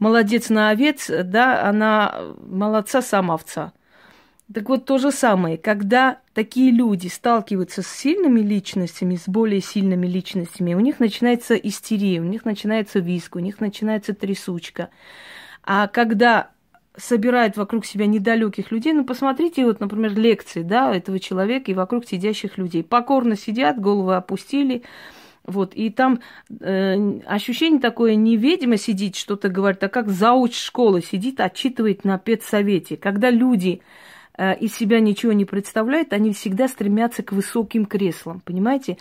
молодец 0.00 0.48
на 0.48 0.70
овец, 0.70 1.08
да, 1.08 1.68
она 1.68 2.34
молодца 2.44 3.00
сам 3.00 3.30
овца. 3.30 3.72
Так 4.52 4.68
вот 4.68 4.84
то 4.84 4.98
же 4.98 5.12
самое, 5.12 5.56
когда 5.58 6.18
такие 6.34 6.72
люди 6.72 7.06
сталкиваются 7.06 7.82
с 7.82 7.86
сильными 7.86 8.40
личностями, 8.40 9.14
с 9.14 9.28
более 9.28 9.60
сильными 9.60 10.06
личностями, 10.06 10.74
у 10.74 10.80
них 10.80 10.98
начинается 10.98 11.54
истерия, 11.54 12.20
у 12.20 12.24
них 12.24 12.44
начинается 12.44 12.98
виск, 12.98 13.36
у 13.36 13.38
них 13.38 13.60
начинается 13.60 14.12
трясучка. 14.12 14.90
А 15.62 15.86
когда 15.86 16.50
собирает 16.96 17.56
вокруг 17.56 17.86
себя 17.86 18.06
недалеких 18.06 18.70
людей. 18.70 18.92
Ну, 18.92 19.04
посмотрите, 19.04 19.64
вот, 19.64 19.80
например, 19.80 20.14
лекции, 20.18 20.62
да, 20.62 20.94
этого 20.94 21.18
человека 21.18 21.70
и 21.70 21.74
вокруг 21.74 22.06
сидящих 22.06 22.58
людей. 22.58 22.82
Покорно 22.82 23.36
сидят, 23.36 23.80
головы 23.80 24.16
опустили, 24.16 24.82
вот, 25.44 25.74
и 25.74 25.90
там 25.90 26.20
э, 26.60 27.20
ощущение 27.26 27.80
такое, 27.80 28.14
не 28.14 28.36
ведьма 28.36 28.76
сидит, 28.76 29.16
что-то 29.16 29.48
говорит, 29.48 29.82
а 29.82 29.88
как 29.88 30.08
зауч 30.08 30.54
школы 30.54 31.00
сидит, 31.02 31.40
отчитывает 31.40 32.04
на 32.04 32.18
педсовете. 32.18 32.96
Когда 32.96 33.30
люди 33.30 33.80
из 34.38 34.74
себя 34.74 35.00
ничего 35.00 35.32
не 35.32 35.44
представляют, 35.44 36.12
они 36.12 36.32
всегда 36.32 36.68
стремятся 36.68 37.22
к 37.22 37.32
высоким 37.32 37.84
креслам, 37.84 38.40
понимаете? 38.40 38.96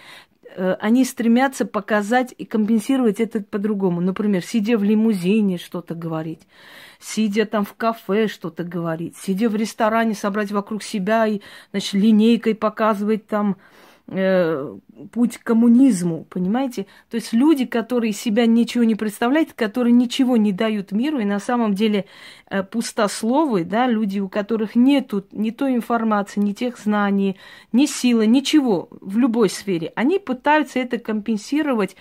Э, 0.55 0.75
они 0.79 1.05
стремятся 1.05 1.65
показать 1.65 2.33
и 2.37 2.45
компенсировать 2.45 3.19
это 3.19 3.41
по-другому. 3.41 4.01
Например, 4.01 4.43
сидя 4.43 4.77
в 4.77 4.83
лимузине 4.83 5.57
что-то 5.57 5.95
говорить, 5.95 6.41
сидя 6.99 7.45
там 7.45 7.65
в 7.65 7.73
кафе 7.73 8.27
что-то 8.27 8.63
говорить, 8.63 9.15
сидя 9.17 9.49
в 9.49 9.55
ресторане 9.55 10.15
собрать 10.15 10.51
вокруг 10.51 10.83
себя 10.83 11.27
и, 11.27 11.41
значит, 11.71 11.93
линейкой 11.93 12.55
показывать 12.55 13.27
там 13.27 13.57
э, 14.09 14.77
путь 15.11 15.37
к 15.37 15.43
коммунизму, 15.43 16.25
понимаете? 16.29 16.87
То 17.09 17.15
есть 17.15 17.33
люди, 17.33 17.65
которые 17.65 18.11
себя 18.13 18.45
ничего 18.45 18.83
не 18.83 18.95
представляют, 18.95 19.53
которые 19.53 19.93
ничего 19.93 20.37
не 20.37 20.51
дают 20.51 20.91
миру, 20.91 21.19
и 21.19 21.25
на 21.25 21.39
самом 21.39 21.73
деле 21.73 22.05
э, 22.49 22.63
пустословы, 22.63 23.63
да, 23.63 23.87
люди, 23.87 24.19
у 24.19 24.29
которых 24.29 24.75
нету 24.75 25.25
ни 25.31 25.51
той 25.51 25.75
информации, 25.75 26.39
ни 26.39 26.53
тех 26.53 26.77
знаний, 26.77 27.37
ни 27.71 27.85
силы, 27.85 28.27
ничего 28.27 28.89
в 28.91 29.17
любой 29.17 29.49
сфере, 29.49 29.91
они 29.95 30.19
пытаются 30.19 30.79
это 30.79 30.97
компенсировать, 30.97 31.95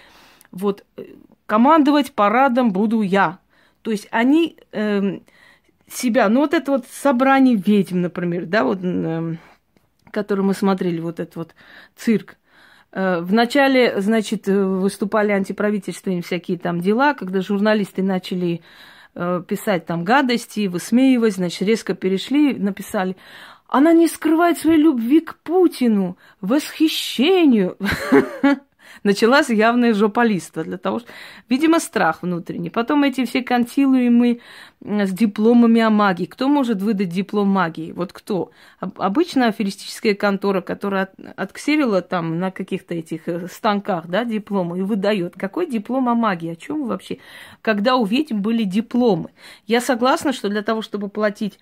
вот, 0.50 0.84
э, 0.96 1.04
командовать 1.46 2.12
парадом 2.12 2.72
буду 2.72 3.02
я. 3.02 3.38
То 3.82 3.90
есть 3.90 4.08
они 4.10 4.56
э, 4.72 5.20
себя, 5.90 6.28
ну 6.28 6.40
вот 6.40 6.54
это 6.54 6.72
вот 6.72 6.86
собрание 6.90 7.54
ведьм, 7.56 8.00
например, 8.00 8.46
да, 8.46 8.64
вот... 8.64 8.78
Э, 8.82 9.36
который 10.18 10.44
мы 10.44 10.54
смотрели, 10.54 11.00
вот 11.00 11.20
этот 11.20 11.36
вот 11.36 11.54
цирк. 11.96 12.36
Э, 12.92 13.20
вначале, 13.20 14.00
значит, 14.00 14.48
э, 14.48 14.64
выступали 14.64 15.30
антиправительственные 15.32 16.22
всякие 16.22 16.58
там 16.58 16.80
дела, 16.80 17.14
когда 17.14 17.40
журналисты 17.40 18.02
начали 18.02 18.62
э, 19.14 19.42
писать 19.46 19.86
там 19.86 20.04
гадости, 20.04 20.66
высмеивать, 20.66 21.34
значит, 21.34 21.62
резко 21.62 21.94
перешли, 21.94 22.54
написали, 22.54 23.16
она 23.68 23.92
не 23.92 24.08
скрывает 24.08 24.58
своей 24.58 24.78
любви 24.78 25.20
к 25.20 25.36
Путину, 25.42 26.16
восхищению. 26.40 27.76
началась 29.02 29.50
явная 29.50 29.94
жополиста 29.94 30.64
для 30.64 30.78
того, 30.78 31.00
что, 31.00 31.08
видимо, 31.48 31.80
страх 31.80 32.22
внутренний. 32.22 32.70
Потом 32.70 33.04
эти 33.04 33.24
все 33.24 33.42
консилиумы 33.42 34.40
с 34.80 35.10
дипломами 35.12 35.80
о 35.80 35.90
магии. 35.90 36.26
Кто 36.26 36.48
может 36.48 36.82
выдать 36.82 37.08
диплом 37.08 37.48
магии? 37.48 37.92
Вот 37.92 38.12
кто? 38.12 38.50
Обычная 38.80 39.48
аферистическая 39.48 40.14
контора, 40.14 40.60
которая 40.60 41.10
отксерила 41.36 42.00
там 42.02 42.38
на 42.38 42.50
каких-то 42.50 42.94
этих 42.94 43.28
э, 43.28 43.48
станках, 43.48 44.06
да, 44.06 44.24
дипломы 44.24 44.78
и 44.78 44.82
выдает. 44.82 45.34
Какой 45.36 45.66
диплом 45.66 46.08
о 46.08 46.14
магии? 46.14 46.52
О 46.52 46.56
чем 46.56 46.86
вообще? 46.86 47.18
Когда 47.62 47.96
у 47.96 48.04
ведьм 48.04 48.40
были 48.40 48.64
дипломы? 48.64 49.30
Я 49.66 49.80
согласна, 49.80 50.32
что 50.32 50.48
для 50.48 50.62
того, 50.62 50.82
чтобы 50.82 51.08
платить 51.08 51.58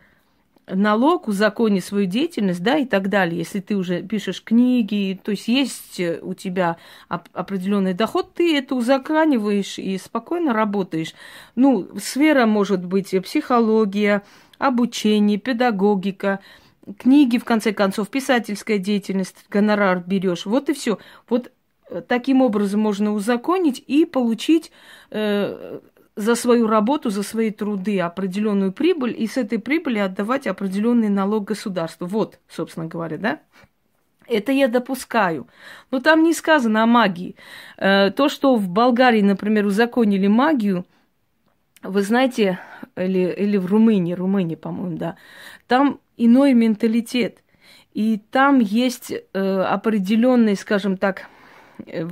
налог, 0.69 1.29
узакони 1.29 1.81
свою 1.81 2.07
деятельность, 2.07 2.63
да, 2.63 2.77
и 2.77 2.85
так 2.85 3.09
далее. 3.09 3.39
Если 3.39 3.61
ты 3.61 3.77
уже 3.77 4.03
пишешь 4.03 4.43
книги, 4.43 5.19
то 5.23 5.31
есть 5.31 5.49
есть 5.49 6.01
э, 6.01 6.19
у 6.23 6.35
тебя 6.35 6.77
определенный 7.09 7.95
доход, 7.95 8.35
ты 8.35 8.57
это 8.57 8.75
узаканиваешь 8.75 9.79
и 9.79 9.97
спокойно 9.99 10.53
работаешь. 10.53 11.15
Ну, 11.55 11.89
сфера 11.99 12.47
может 12.47 12.85
быть 12.85 13.15
психология, 13.23 14.23
обучение, 14.59 15.39
педагогика, 15.39 16.41
книги, 16.99 17.39
в 17.39 17.45
конце 17.45 17.73
концов, 17.73 18.09
писательская 18.09 18.79
деятельность, 18.79 19.45
гонорар 19.49 20.03
берешь. 20.05 20.47
Вот 20.47 20.69
и 20.69 20.75
все. 20.75 20.99
Вот 21.29 21.53
э, 21.91 22.03
таким 22.07 22.43
образом 22.43 22.81
можно 22.81 23.13
узаконить 23.13 23.83
и 23.87 24.05
получить 24.05 24.73
э, 25.11 25.81
за 26.17 26.35
свою 26.35 26.67
работу, 26.67 27.11
за 27.11 27.23
свои 27.23 27.51
труды 27.51 28.01
определенную 28.01 28.73
прибыль 28.73 29.15
и 29.17 29.27
с 29.27 29.37
этой 29.37 29.59
прибыли 29.59 29.99
отдавать 29.99 30.47
определенный 30.47 31.11
налог 31.11 31.45
государству. 31.45 32.07
Вот, 32.07 32.41
собственно 32.49 32.87
говоря, 32.87 33.19
да? 33.19 33.41
Это 34.27 34.51
я 34.51 34.67
допускаю. 34.67 35.47
Но 35.91 36.01
там 36.01 36.25
не 36.25 36.33
сказано 36.33 36.83
о 36.83 36.87
магии. 36.87 37.37
Э, 37.77 38.11
то, 38.11 38.29
что 38.29 38.57
в 38.57 38.69
Болгарии, 38.69 39.21
например, 39.21 39.67
узаконили 39.67 40.27
магию, 40.27 40.85
вы 41.83 42.03
знаете, 42.03 42.59
или, 42.97 43.33
или 43.33 43.57
в 43.59 43.67
Румынии, 43.67 44.15
Румынии, 44.15 44.57
по-моему, 44.57 44.97
да, 44.97 45.17
там 45.69 46.01
иной 46.17 46.55
менталитет. 46.55 47.43
И 47.93 48.21
там 48.31 48.59
есть 48.59 49.13
э, 49.13 49.61
определенный, 49.61 50.57
скажем 50.57 50.97
так, 50.97 51.29
э, 51.87 52.09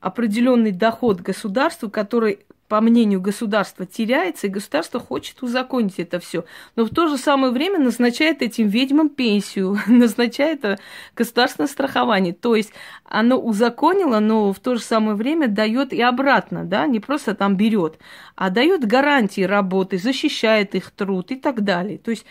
определенный 0.00 0.72
доход 0.72 1.20
государству, 1.20 1.88
который 1.88 2.40
по 2.68 2.80
мнению 2.80 3.20
государства, 3.20 3.86
теряется, 3.86 4.46
и 4.46 4.50
государство 4.50 5.00
хочет 5.00 5.42
узаконить 5.42 5.98
это 5.98 6.20
все. 6.20 6.44
Но 6.76 6.84
в 6.84 6.90
то 6.90 7.08
же 7.08 7.16
самое 7.16 7.52
время 7.52 7.78
назначает 7.78 8.42
этим 8.42 8.68
ведьмам 8.68 9.08
пенсию, 9.08 9.78
назначает 9.86 10.64
э, 10.64 10.78
государственное 11.16 11.68
страхование. 11.68 12.34
То 12.34 12.54
есть 12.54 12.72
оно 13.04 13.38
узаконило, 13.38 14.18
но 14.18 14.52
в 14.52 14.60
то 14.60 14.74
же 14.74 14.82
самое 14.82 15.16
время 15.16 15.48
дает 15.48 15.92
и 15.92 16.02
обратно, 16.02 16.64
да, 16.64 16.86
не 16.86 17.00
просто 17.00 17.34
там 17.34 17.56
берет, 17.56 17.98
а 18.36 18.50
дает 18.50 18.86
гарантии 18.86 19.42
работы, 19.42 19.98
защищает 19.98 20.74
их 20.74 20.90
труд 20.90 21.30
и 21.30 21.36
так 21.36 21.62
далее. 21.62 21.98
То 21.98 22.10
есть 22.10 22.26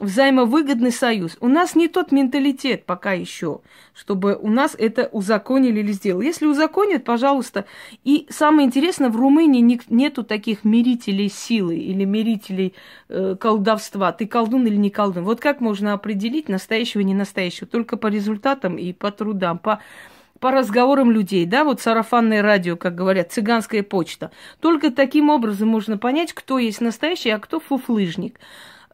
взаимовыгодный 0.00 0.92
союз. 0.92 1.36
У 1.40 1.48
нас 1.48 1.74
не 1.74 1.88
тот 1.88 2.12
менталитет 2.12 2.84
пока 2.84 3.12
еще, 3.12 3.60
чтобы 3.94 4.36
у 4.36 4.48
нас 4.48 4.74
это 4.78 5.08
узаконили 5.12 5.80
или 5.80 5.92
сделали. 5.92 6.26
Если 6.26 6.46
узаконят, 6.46 7.04
пожалуйста. 7.04 7.66
И 8.04 8.26
самое 8.30 8.66
интересное, 8.66 9.10
в 9.10 9.16
Румынии 9.16 9.60
не, 9.60 9.80
нету 9.88 10.24
таких 10.24 10.64
мирителей 10.64 11.28
силы 11.28 11.76
или 11.76 12.04
мирителей 12.04 12.74
э, 13.08 13.36
колдовства. 13.38 14.12
Ты 14.12 14.26
колдун 14.26 14.66
или 14.66 14.76
не 14.76 14.90
колдун. 14.90 15.24
Вот 15.24 15.40
как 15.40 15.60
можно 15.60 15.92
определить 15.92 16.48
настоящего 16.48 17.02
и 17.02 17.04
не 17.04 17.14
настоящего? 17.14 17.66
Только 17.66 17.96
по 17.96 18.06
результатам 18.06 18.76
и 18.76 18.92
по 18.92 19.10
трудам, 19.10 19.58
по 19.58 19.80
по 20.40 20.50
разговорам 20.50 21.10
людей, 21.10 21.44
да, 21.44 21.64
вот 21.64 21.82
сарафанное 21.82 22.42
радио, 22.42 22.76
как 22.76 22.94
говорят, 22.94 23.30
цыганская 23.30 23.82
почта. 23.82 24.30
Только 24.60 24.90
таким 24.90 25.28
образом 25.28 25.68
можно 25.68 25.98
понять, 25.98 26.32
кто 26.32 26.58
есть 26.58 26.80
настоящий, 26.80 27.28
а 27.28 27.38
кто 27.38 27.60
фуфлыжник. 27.60 28.40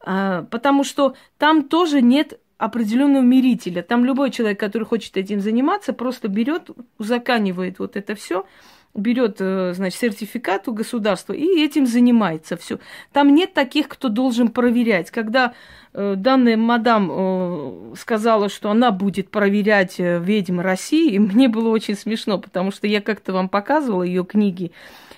А, 0.07 0.45
потому 0.45 0.85
что 0.85 1.15
там 1.37 1.65
тоже 1.65 2.01
нет 2.01 2.39
определенного 2.59 3.23
мирителя. 3.23 3.83
Там 3.83 4.05
любой 4.05 4.31
человек, 4.31 4.59
который 4.59 4.85
хочет 4.85 5.17
этим 5.17 5.41
заниматься, 5.41 5.93
просто 5.93 6.29
берет, 6.29 6.71
узаканивает 6.97 7.81
вот 7.81 7.97
это 7.97 8.15
все, 8.15 8.47
берет, 8.95 9.39
э, 9.41 9.73
значит, 9.75 10.01
сертификат 10.01 10.69
у 10.69 10.73
государства 10.73 11.33
и 11.33 11.45
этим 11.61 11.87
занимается. 11.87 12.57
Все. 12.57 12.79
Там 13.13 13.35
нет 13.35 13.53
таких, 13.53 13.89
кто 13.89 14.09
должен 14.09 14.49
проверять. 14.49 15.11
Когда 15.11 15.55
э, 15.93 16.15
данная 16.17 16.57
мадам 16.57 17.11
э, 17.11 17.95
сказала, 17.99 18.49
что 18.49 18.71
она 18.71 18.93
будет 18.93 19.29
проверять 19.31 19.99
э, 19.99 20.19
ведьм 20.19 20.61
России, 20.61 21.19
мне 21.19 21.49
было 21.49 21.69
очень 21.69 21.97
смешно, 21.97 22.39
потому 22.39 22.71
что 22.71 22.87
я 22.87 23.03
как-то 23.03 23.33
вам 23.33 23.49
показывала 23.49 24.05
ее 24.05 24.25
книги. 24.25 24.71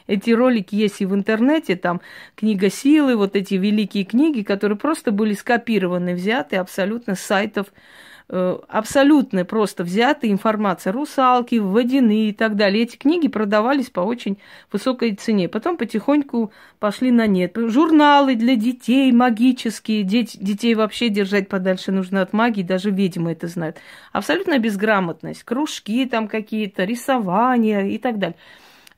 Эти 0.08 0.30
ролики 0.30 0.74
есть 0.74 1.02
и 1.02 1.06
в 1.06 1.14
интернете, 1.14 1.76
там 1.76 2.00
книга 2.34 2.70
силы, 2.70 3.14
вот 3.14 3.36
эти 3.36 3.54
великие 3.54 4.04
книги, 4.04 4.42
которые 4.42 4.78
просто 4.78 5.12
были 5.12 5.34
скопированы, 5.34 6.14
взяты 6.14 6.56
абсолютно 6.56 7.14
с 7.14 7.20
сайтов, 7.20 7.66
э, 8.30 8.58
абсолютно 8.68 9.44
просто 9.44 9.84
взяты 9.84 10.30
информация, 10.30 10.94
русалки, 10.94 11.56
водяные 11.56 12.30
и 12.30 12.32
так 12.32 12.56
далее. 12.56 12.84
Эти 12.84 12.96
книги 12.96 13.28
продавались 13.28 13.90
по 13.90 14.00
очень 14.00 14.38
высокой 14.72 15.14
цене. 15.14 15.46
Потом 15.46 15.76
потихоньку 15.76 16.52
пошли 16.78 17.10
на 17.10 17.26
нет. 17.26 17.52
Журналы 17.54 18.34
для 18.34 18.56
детей 18.56 19.12
магические. 19.12 20.04
Деть, 20.04 20.38
детей 20.40 20.74
вообще 20.74 21.10
держать 21.10 21.50
подальше 21.50 21.92
нужно 21.92 22.22
от 22.22 22.32
магии, 22.32 22.62
даже 22.62 22.90
ведьмы 22.90 23.32
это 23.32 23.46
знают. 23.46 23.76
Абсолютная 24.12 24.58
безграмотность. 24.58 25.42
Кружки 25.42 26.06
там 26.06 26.28
какие-то, 26.28 26.84
рисования 26.84 27.82
и 27.88 27.98
так 27.98 28.18
далее. 28.18 28.36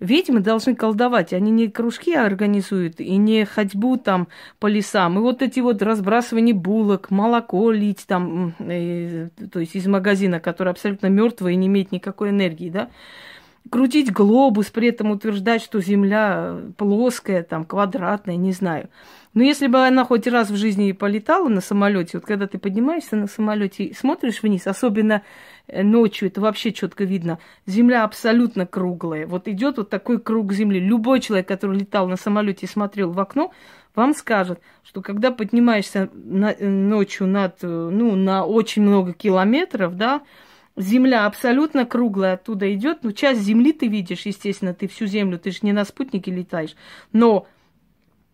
Ведьмы 0.01 0.41
должны 0.41 0.75
колдовать, 0.75 1.35
они 1.35 1.51
не 1.51 1.69
кружки 1.69 2.15
организуют 2.15 3.01
и 3.01 3.17
не 3.19 3.45
ходьбу 3.45 3.99
там 3.99 4.29
по 4.59 4.67
лесам. 4.67 5.19
И 5.19 5.21
вот 5.21 5.43
эти 5.43 5.61
вот 5.61 5.83
разбрасывания 5.83 6.55
булок, 6.55 7.11
молоко 7.11 7.71
лить 7.71 8.05
там, 8.07 8.55
э, 8.61 9.29
то 9.53 9.61
есть 9.61 9.77
из 9.77 9.87
магазина, 9.87 10.41
который 10.41 10.71
абсолютно 10.71 11.09
мертвый 11.09 11.53
и 11.53 11.57
не 11.57 11.67
имеет 11.67 11.93
никакой 11.93 12.31
энергии, 12.31 12.71
да. 12.71 12.89
крутить 13.69 14.11
глобус, 14.11 14.71
при 14.71 14.89
этом 14.89 15.11
утверждать, 15.11 15.63
что 15.63 15.81
Земля 15.81 16.57
плоская, 16.79 17.43
там, 17.43 17.67
квадратная, 17.67 18.37
не 18.37 18.53
знаю. 18.53 18.89
Но 19.33 19.45
если 19.45 19.69
бы 19.69 19.87
она 19.87 20.05
хоть 20.05 20.27
раз 20.27 20.51
в 20.51 20.57
жизни 20.57 20.91
полетала 20.91 21.49
на 21.49 21.61
самолете, 21.61 22.19
вот 22.19 22.27
когда 22.27 22.49
ты 22.49 22.59
поднимаешься 22.59 23.15
на 23.15 23.29
самолете 23.29 23.85
и 23.85 23.95
смотришь 23.95 24.43
вниз, 24.43 24.67
особенно 24.67 25.23
э, 25.69 25.85
ночью, 25.85 26.29
это 26.29 26.41
вообще 26.41 26.73
четко 26.73 27.05
видно, 27.05 27.39
Земля 27.65 28.03
абсолютно 28.03 28.67
круглая. 28.67 29.27
Вот 29.27 29.47
идет 29.47 29.77
вот 29.77 29.89
такой 29.89 30.21
круг 30.21 30.53
Земли. 30.53 30.81
Любой 30.81 31.21
человек, 31.21 31.47
который 31.47 31.79
летал 31.79 32.09
на 32.09 32.17
самолете 32.17 32.67
и 32.67 32.69
смотрел 32.69 33.13
в 33.13 33.21
окно, 33.21 33.53
вам 33.95 34.15
скажет, 34.15 34.61
что 34.83 35.01
когда 35.01 35.31
поднимаешься 35.31 36.11
на, 36.13 36.51
э, 36.51 36.69
ночью 36.69 37.29
над, 37.29 37.59
э, 37.63 37.67
ну, 37.69 38.17
на 38.17 38.45
очень 38.45 38.83
много 38.83 39.13
километров, 39.13 39.97
да, 39.97 40.23
Земля 40.77 41.27
абсолютно 41.27 41.85
круглая 41.85 42.35
оттуда 42.35 42.73
идет. 42.75 43.01
Ну, 43.03 43.13
часть 43.13 43.43
Земли 43.43 43.73
ты 43.73 43.87
видишь, 43.87 44.23
естественно, 44.23 44.75
ты 44.75 44.89
всю 44.89 45.07
Землю, 45.07 45.39
ты 45.39 45.51
же 45.51 45.59
не 45.63 45.73
на 45.73 45.85
спутнике 45.85 46.33
летаешь. 46.33 46.75
Но 47.13 47.47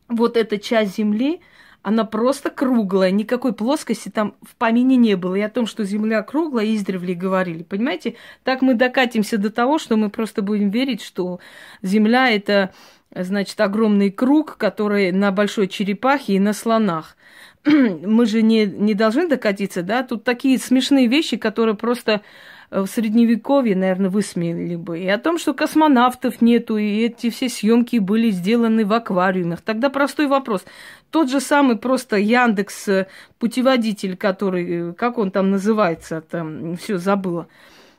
вот 0.09 0.37
эта 0.37 0.59
часть 0.59 0.97
Земли, 0.97 1.41
она 1.83 2.05
просто 2.05 2.51
круглая, 2.51 3.13
никакой 3.13 3.53
плоскости 3.53 4.09
там 4.09 4.35
в 4.43 4.57
помине 4.57 4.97
не 4.97 5.17
было. 5.17 5.37
И 5.37 5.41
о 5.41 5.49
том, 5.49 5.67
что 5.67 5.85
Земля 5.85 6.23
круглая, 6.23 6.75
издревле 6.75 7.15
говорили. 7.15 7.63
Понимаете? 7.63 8.17
Так 8.43 8.61
мы 8.61 8.75
докатимся 8.75 9.39
до 9.39 9.51
того, 9.51 9.79
что 9.79 9.97
мы 9.97 10.11
просто 10.11 10.43
будем 10.43 10.71
верить, 10.71 11.01
что 11.01 11.39
Земля 11.83 12.31
это, 12.31 12.75
значит, 13.15 13.61
огромный 13.61 14.11
круг, 14.11 14.57
который 14.57 15.13
на 15.13 15.31
большой 15.31 15.69
черепахе 15.69 16.35
и 16.35 16.41
на 16.41 16.55
слонах. 16.55 17.17
мы 17.65 18.27
же 18.27 18.43
не, 18.43 18.67
не 18.67 18.95
должны 18.95 19.29
докатиться, 19.29 19.83
да? 19.83 20.03
Тут 20.03 20.25
такие 20.25 20.59
смешные 20.59 21.07
вещи, 21.07 21.37
которые 21.37 21.77
просто 21.77 22.23
в 22.71 22.87
средневековье, 22.87 23.77
наверное, 23.77 24.11
высмеяли 24.11 24.77
бы. 24.77 24.99
И 24.99 25.09
о 25.09 25.19
том, 25.19 25.39
что 25.39 25.55
космонавтов 25.55 26.41
нету, 26.41 26.77
и 26.77 27.03
эти 27.05 27.31
все 27.31 27.49
съемки 27.49 27.99
были 27.99 28.31
сделаны 28.31 28.85
в 28.85 28.93
аквариумах. 28.93 29.61
Тогда 29.61 29.91
простой 29.91 30.27
вопрос. 30.27 30.65
Тот 31.11 31.31
же 31.31 31.41
самый 31.41 31.77
просто 31.77 32.17
Яндекс 32.17 32.89
э, 32.89 33.07
путеводитель, 33.39 34.17
который, 34.17 34.91
э, 34.91 34.93
как 34.93 35.19
он 35.19 35.31
там 35.31 35.51
называется, 35.51 36.21
там 36.21 36.77
все 36.77 36.99
забыла. 36.99 37.47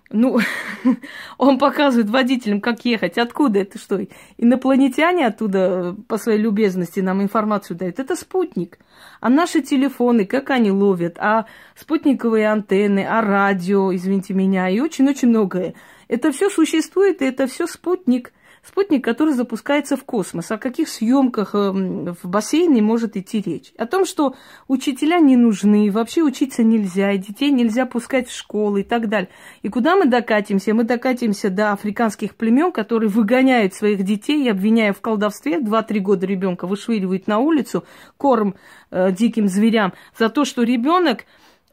Ну, 0.10 0.40
он 1.38 1.58
показывает 1.58 2.10
водителям, 2.10 2.62
как 2.62 2.86
ехать. 2.86 3.18
Откуда 3.18 3.60
это 3.60 3.78
что? 3.78 4.00
Инопланетяне 4.38 5.28
оттуда 5.28 5.60
э, 5.60 5.94
по 6.08 6.18
своей 6.18 6.40
любезности 6.40 7.02
нам 7.02 7.22
информацию 7.22 7.78
дают. 7.78 8.00
Это 8.00 8.16
спутник. 8.16 8.80
А 9.20 9.30
наши 9.30 9.62
телефоны, 9.62 10.26
как 10.26 10.50
они 10.50 10.72
ловят, 10.72 11.18
а 11.20 11.46
спутниковые 11.76 12.50
антенны, 12.50 13.06
а 13.06 13.22
радио, 13.22 13.94
извините 13.94 14.34
меня, 14.34 14.70
и 14.70 14.80
очень-очень 14.80 15.28
многое. 15.28 15.74
Это 16.08 16.32
все 16.32 16.50
существует, 16.50 17.22
и 17.22 17.26
это 17.26 17.48
все 17.48 17.68
спутник. 17.68 18.32
Спутник, 18.68 19.02
который 19.02 19.34
запускается 19.34 19.96
в 19.96 20.04
космос. 20.04 20.52
О 20.52 20.58
каких 20.58 20.90
съемках 20.90 21.56
эм, 21.56 22.14
в 22.22 22.28
бассейне 22.28 22.82
может 22.82 23.16
идти 23.16 23.42
речь? 23.42 23.72
О 23.78 23.86
том, 23.86 24.06
что 24.06 24.36
учителя 24.68 25.20
не 25.20 25.38
нужны, 25.38 25.90
вообще 25.90 26.22
учиться 26.22 26.64
нельзя, 26.64 27.14
и 27.14 27.18
детей 27.18 27.50
нельзя 27.50 27.86
пускать 27.86 28.28
в 28.28 28.36
школы 28.36 28.82
и 28.82 28.84
так 28.84 29.08
далее. 29.08 29.30
И 29.62 29.70
куда 29.70 29.96
мы 29.96 30.06
докатимся? 30.06 30.74
Мы 30.74 30.84
докатимся 30.84 31.50
до 31.50 31.72
африканских 31.72 32.36
племен, 32.36 32.74
которые 32.74 33.10
выгоняют 33.10 33.74
своих 33.74 34.04
детей, 34.04 34.52
обвиняя 34.52 34.92
в 34.92 35.00
колдовстве, 35.00 35.60
2-3 35.60 36.00
года 36.00 36.26
ребенка 36.26 36.68
вышвыривают 36.68 37.26
на 37.28 37.40
улицу 37.40 37.86
корм 38.18 38.56
э, 38.92 39.14
диким 39.14 39.48
зверям 39.48 39.94
за 40.20 40.28
то, 40.28 40.44
что 40.44 40.64
ребенок 40.64 41.24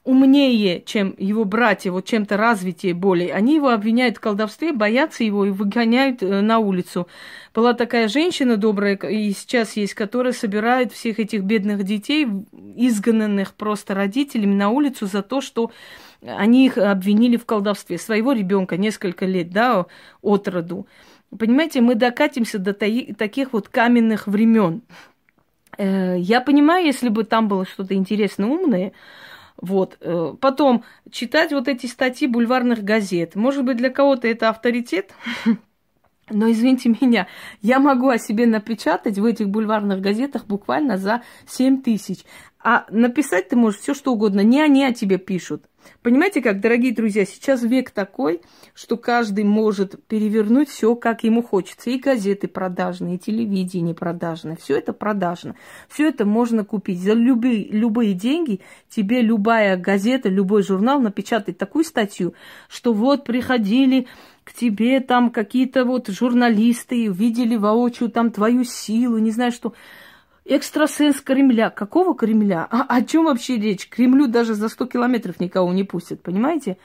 умнее, 0.04 0.82
чем 0.84 1.14
его 1.18 1.44
братья, 1.44 1.90
вот 1.90 2.04
чем-то 2.04 2.37
развитие 2.37 2.92
более, 2.92 3.32
они 3.32 3.54
его 3.54 3.70
обвиняют 3.70 4.18
в 4.18 4.20
колдовстве, 4.20 4.73
боятся 4.73 5.25
его 5.25 5.46
и 5.46 5.50
выгоняют 5.50 6.23
э, 6.23 6.42
на 6.42 6.58
улицу. 6.58 7.08
Была 7.54 7.73
такая 7.73 8.08
женщина 8.08 8.58
добрая, 8.58 8.96
и 8.96 9.32
сейчас 9.32 9.76
есть, 9.76 9.94
которая 9.94 10.34
собирает 10.34 10.92
всех 10.92 11.18
этих 11.18 11.42
бедных 11.42 11.84
детей, 11.84 12.26
изгнанных 12.76 13.54
просто 13.54 13.94
родителями, 13.94 14.54
на 14.54 14.68
улицу 14.68 15.06
за 15.06 15.23
то, 15.23 15.40
что 15.40 15.73
они 16.20 16.66
их 16.66 16.76
обвинили 16.76 17.37
в 17.37 17.46
колдовстве. 17.46 17.96
Своего 17.96 18.32
ребенка 18.32 18.76
несколько 18.76 19.25
лет, 19.25 19.50
да, 19.50 19.87
от 20.20 20.49
роду. 20.49 20.87
Понимаете, 21.37 21.80
мы 21.80 21.94
докатимся 21.94 22.58
до 22.58 22.75
таких 22.75 23.52
вот 23.52 23.68
каменных 23.68 24.26
времен. 24.26 24.82
Э, 25.78 26.16
я 26.18 26.42
понимаю, 26.42 26.84
если 26.84 27.08
бы 27.08 27.25
там 27.25 27.49
было 27.49 27.64
что-то 27.64 27.94
интересное, 27.94 28.49
умное, 28.49 28.92
вот. 29.61 29.96
Э, 30.00 30.34
потом 30.40 30.84
читать 31.11 31.52
вот 31.52 31.68
эти 31.68 31.87
статьи 31.87 32.26
бульварных 32.26 32.82
газет. 32.82 33.34
Может 33.34 33.64
быть, 33.64 33.76
для 33.76 33.90
кого-то 33.90 34.28
это 34.28 34.49
авторитет, 34.49 35.12
но 36.30 36.50
извините 36.50 36.94
меня, 37.00 37.26
я 37.61 37.78
могу 37.78 38.08
о 38.08 38.19
себе 38.19 38.47
напечатать 38.47 39.19
в 39.19 39.25
этих 39.25 39.49
бульварных 39.49 40.00
газетах 40.00 40.47
буквально 40.47 40.97
за 40.97 41.23
7 41.47 41.82
тысяч. 41.82 42.25
А 42.62 42.86
написать 42.90 43.50
ты 43.50 43.56
можешь 43.56 43.80
все 43.80 43.95
что 43.95 44.12
угодно. 44.12 44.40
Не 44.40 44.62
они 44.62 44.84
о 44.84 44.95
тебе 44.95 45.19
пишут. 45.19 45.64
Понимаете, 46.02 46.42
как, 46.42 46.60
дорогие 46.60 46.94
друзья, 46.94 47.25
сейчас 47.25 47.62
век 47.62 47.90
такой, 47.90 48.40
что 48.75 48.97
каждый 48.97 49.44
может 49.44 50.04
перевернуть 50.06 50.68
все, 50.68 50.94
как 50.97 51.25
ему 51.25 51.42
хочется. 51.42 51.90
И 51.90 51.99
газеты 51.99 52.49
продажные, 52.49 53.16
и 53.16 53.18
телевидение 53.18 53.94
продажное. 53.94 54.56
Все 54.56 54.76
это 54.76 54.92
продажно. 54.92 55.56
Все 55.88 56.08
это 56.08 56.25
можно 56.25 56.64
купить. 56.64 57.00
За 57.00 57.12
любые, 57.12 57.68
любые 57.68 58.14
деньги 58.14 58.60
тебе 58.88 59.23
любая 59.23 59.76
газета, 59.76 60.28
любой 60.28 60.62
журнал 60.62 61.00
напечатает 61.00 61.58
такую 61.58 61.84
статью, 61.84 62.34
что 62.68 62.92
вот 62.92 63.25
приходили 63.25 64.06
к 64.44 64.52
тебе 64.52 65.00
там 65.00 65.30
какие-то 65.30 65.84
вот 65.84 66.08
журналисты, 66.08 67.06
видели 67.06 67.56
воочию 67.56 68.10
там 68.10 68.30
твою 68.30 68.64
силу, 68.64 69.18
не 69.18 69.30
знаю 69.30 69.52
что. 69.52 69.75
Экстрасенс 70.47 71.21
Кремля. 71.23 71.71
Какого 71.71 72.15
Кремля? 72.15 72.67
А 72.71 72.85
о 72.89 73.02
чем 73.02 73.25
вообще 73.25 73.57
речь? 73.57 73.89
Кремлю 73.89 74.26
даже 74.26 74.54
за 74.54 74.69
100 74.69 74.87
километров 74.87 75.41
никого 75.41 75.73
не 75.73 75.85
пустят, 75.85 76.23
понимаете? 76.23 76.76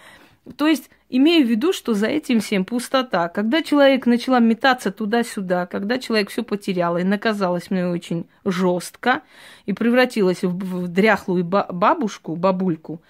То 0.55 0.65
есть, 0.65 0.89
имею 1.09 1.45
в 1.45 1.49
виду, 1.49 1.73
что 1.73 1.93
за 1.93 2.07
этим 2.07 2.39
всем 2.39 2.63
пустота. 2.63 3.27
Когда 3.27 3.61
человек 3.61 4.05
начала 4.05 4.39
метаться 4.39 4.91
туда-сюда, 4.91 5.65
когда 5.65 5.99
человек 5.99 6.29
все 6.29 6.43
потерял 6.43 6.97
и 6.97 7.03
наказалась 7.03 7.69
мне 7.69 7.85
очень 7.85 8.25
жестко 8.45 9.23
и 9.65 9.73
превратилась 9.73 10.41
в, 10.41 10.57
в 10.57 10.87
дряхлую 10.87 11.43
бабушку, 11.43 12.37
бабульку, 12.37 13.01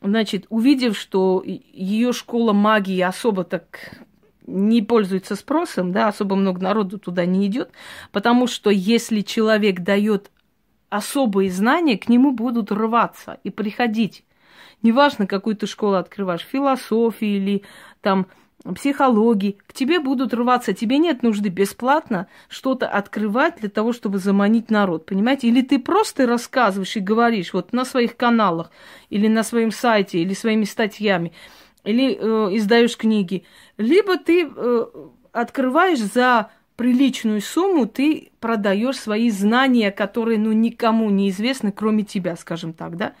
значит, 0.00 0.46
увидев, 0.48 0.96
что 0.96 1.42
ее 1.44 2.12
школа 2.14 2.54
магии 2.54 3.00
особо 3.00 3.44
так 3.44 4.00
не 4.50 4.82
пользуется 4.82 5.36
спросом, 5.36 5.92
да, 5.92 6.08
особо 6.08 6.36
много 6.36 6.60
народу 6.60 6.98
туда 6.98 7.24
не 7.24 7.46
идет, 7.46 7.70
потому 8.12 8.46
что 8.46 8.70
если 8.70 9.20
человек 9.20 9.80
дает 9.80 10.30
особые 10.88 11.50
знания, 11.50 11.96
к 11.96 12.08
нему 12.08 12.32
будут 12.32 12.72
рваться 12.72 13.38
и 13.44 13.50
приходить. 13.50 14.24
Неважно, 14.82 15.26
какую 15.26 15.56
ты 15.56 15.66
школу 15.66 15.94
открываешь, 15.94 16.40
философии 16.40 17.36
или 17.36 17.62
там 18.00 18.26
психологии, 18.74 19.56
к 19.66 19.72
тебе 19.72 20.00
будут 20.00 20.34
рваться. 20.34 20.74
Тебе 20.74 20.98
нет 20.98 21.22
нужды 21.22 21.48
бесплатно 21.48 22.26
что-то 22.48 22.88
открывать 22.88 23.60
для 23.60 23.70
того, 23.70 23.92
чтобы 23.92 24.18
заманить 24.18 24.70
народ, 24.70 25.06
понимаете? 25.06 25.48
Или 25.48 25.62
ты 25.62 25.78
просто 25.78 26.26
рассказываешь 26.26 26.96
и 26.96 27.00
говоришь 27.00 27.54
вот 27.54 27.72
на 27.72 27.84
своих 27.84 28.16
каналах, 28.16 28.70
или 29.08 29.28
на 29.28 29.44
своем 29.44 29.70
сайте, 29.70 30.18
или 30.18 30.34
своими 30.34 30.64
статьями– 30.64 31.32
или 31.84 32.16
э, 32.18 32.56
издаешь 32.56 32.96
книги, 32.96 33.44
либо 33.76 34.18
ты 34.18 34.48
э, 34.54 34.86
открываешь 35.32 36.00
за 36.00 36.50
приличную 36.76 37.40
сумму, 37.40 37.86
ты 37.86 38.30
продаешь 38.40 38.98
свои 38.98 39.30
знания, 39.30 39.90
которые 39.90 40.38
ну, 40.38 40.52
никому 40.52 41.10
не 41.10 41.28
известны, 41.28 41.72
кроме 41.72 42.04
тебя, 42.04 42.36
скажем 42.36 42.72
так, 42.72 42.96
да? 42.96 43.12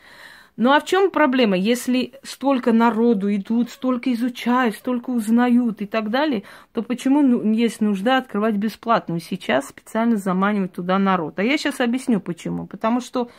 Ну 0.56 0.72
а 0.72 0.80
в 0.80 0.84
чем 0.84 1.10
проблема? 1.10 1.56
Если 1.56 2.12
столько 2.22 2.72
народу 2.72 3.34
идут, 3.34 3.70
столько 3.70 4.12
изучают, 4.12 4.76
столько 4.76 5.10
узнают 5.10 5.80
и 5.80 5.86
так 5.86 6.10
далее, 6.10 6.42
то 6.72 6.82
почему 6.82 7.22
ну, 7.22 7.52
есть 7.52 7.80
нужда 7.80 8.18
открывать 8.18 8.56
бесплатно? 8.56 9.20
Сейчас 9.20 9.68
специально 9.68 10.16
заманивать 10.16 10.72
туда 10.72 10.98
народ. 10.98 11.38
А 11.38 11.42
я 11.42 11.56
сейчас 11.56 11.80
объясню 11.80 12.20
почему. 12.20 12.66
Потому 12.66 13.00
что 13.00 13.30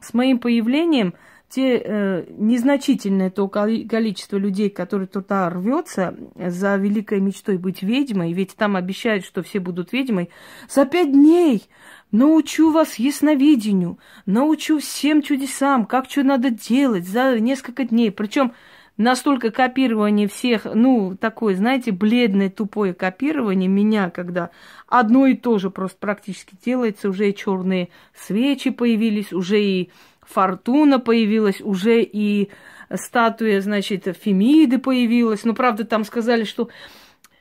с 0.00 0.14
моим 0.14 0.38
появлением 0.38 1.14
те 1.54 1.78
э, 1.78 2.24
незначительное 2.36 3.30
то 3.30 3.46
количество 3.46 4.36
людей, 4.36 4.70
которые 4.70 5.06
туда 5.06 5.48
рвется 5.50 6.16
за 6.34 6.74
великой 6.74 7.20
мечтой 7.20 7.58
быть 7.58 7.82
ведьмой, 7.82 8.32
ведь 8.32 8.56
там 8.56 8.74
обещают, 8.74 9.24
что 9.24 9.44
все 9.44 9.60
будут 9.60 9.92
ведьмой, 9.92 10.30
за 10.68 10.84
пять 10.84 11.12
дней 11.12 11.62
научу 12.10 12.72
вас 12.72 12.96
ясновидению, 12.96 14.00
научу 14.26 14.80
всем 14.80 15.22
чудесам, 15.22 15.86
как 15.86 16.10
что 16.10 16.24
надо 16.24 16.50
делать 16.50 17.06
за 17.06 17.38
несколько 17.38 17.84
дней. 17.84 18.10
Причем 18.10 18.52
настолько 18.96 19.52
копирование 19.52 20.26
всех, 20.26 20.64
ну, 20.64 21.16
такое, 21.16 21.54
знаете, 21.54 21.92
бледное, 21.92 22.50
тупое 22.50 22.94
копирование 22.94 23.68
меня, 23.68 24.10
когда 24.10 24.50
одно 24.88 25.26
и 25.26 25.34
то 25.34 25.58
же 25.58 25.70
просто 25.70 25.98
практически 25.98 26.56
делается, 26.64 27.08
уже 27.08 27.30
и 27.30 27.34
черные 27.34 27.90
свечи 28.12 28.70
появились, 28.70 29.32
уже 29.32 29.62
и 29.62 29.90
Фортуна 30.28 30.98
появилась, 30.98 31.60
уже 31.60 32.02
и 32.02 32.50
статуя, 32.94 33.60
значит, 33.60 34.06
Фемиды 34.20 34.78
появилась. 34.78 35.44
Ну, 35.44 35.54
правда, 35.54 35.84
там 35.84 36.04
сказали, 36.04 36.44
что 36.44 36.68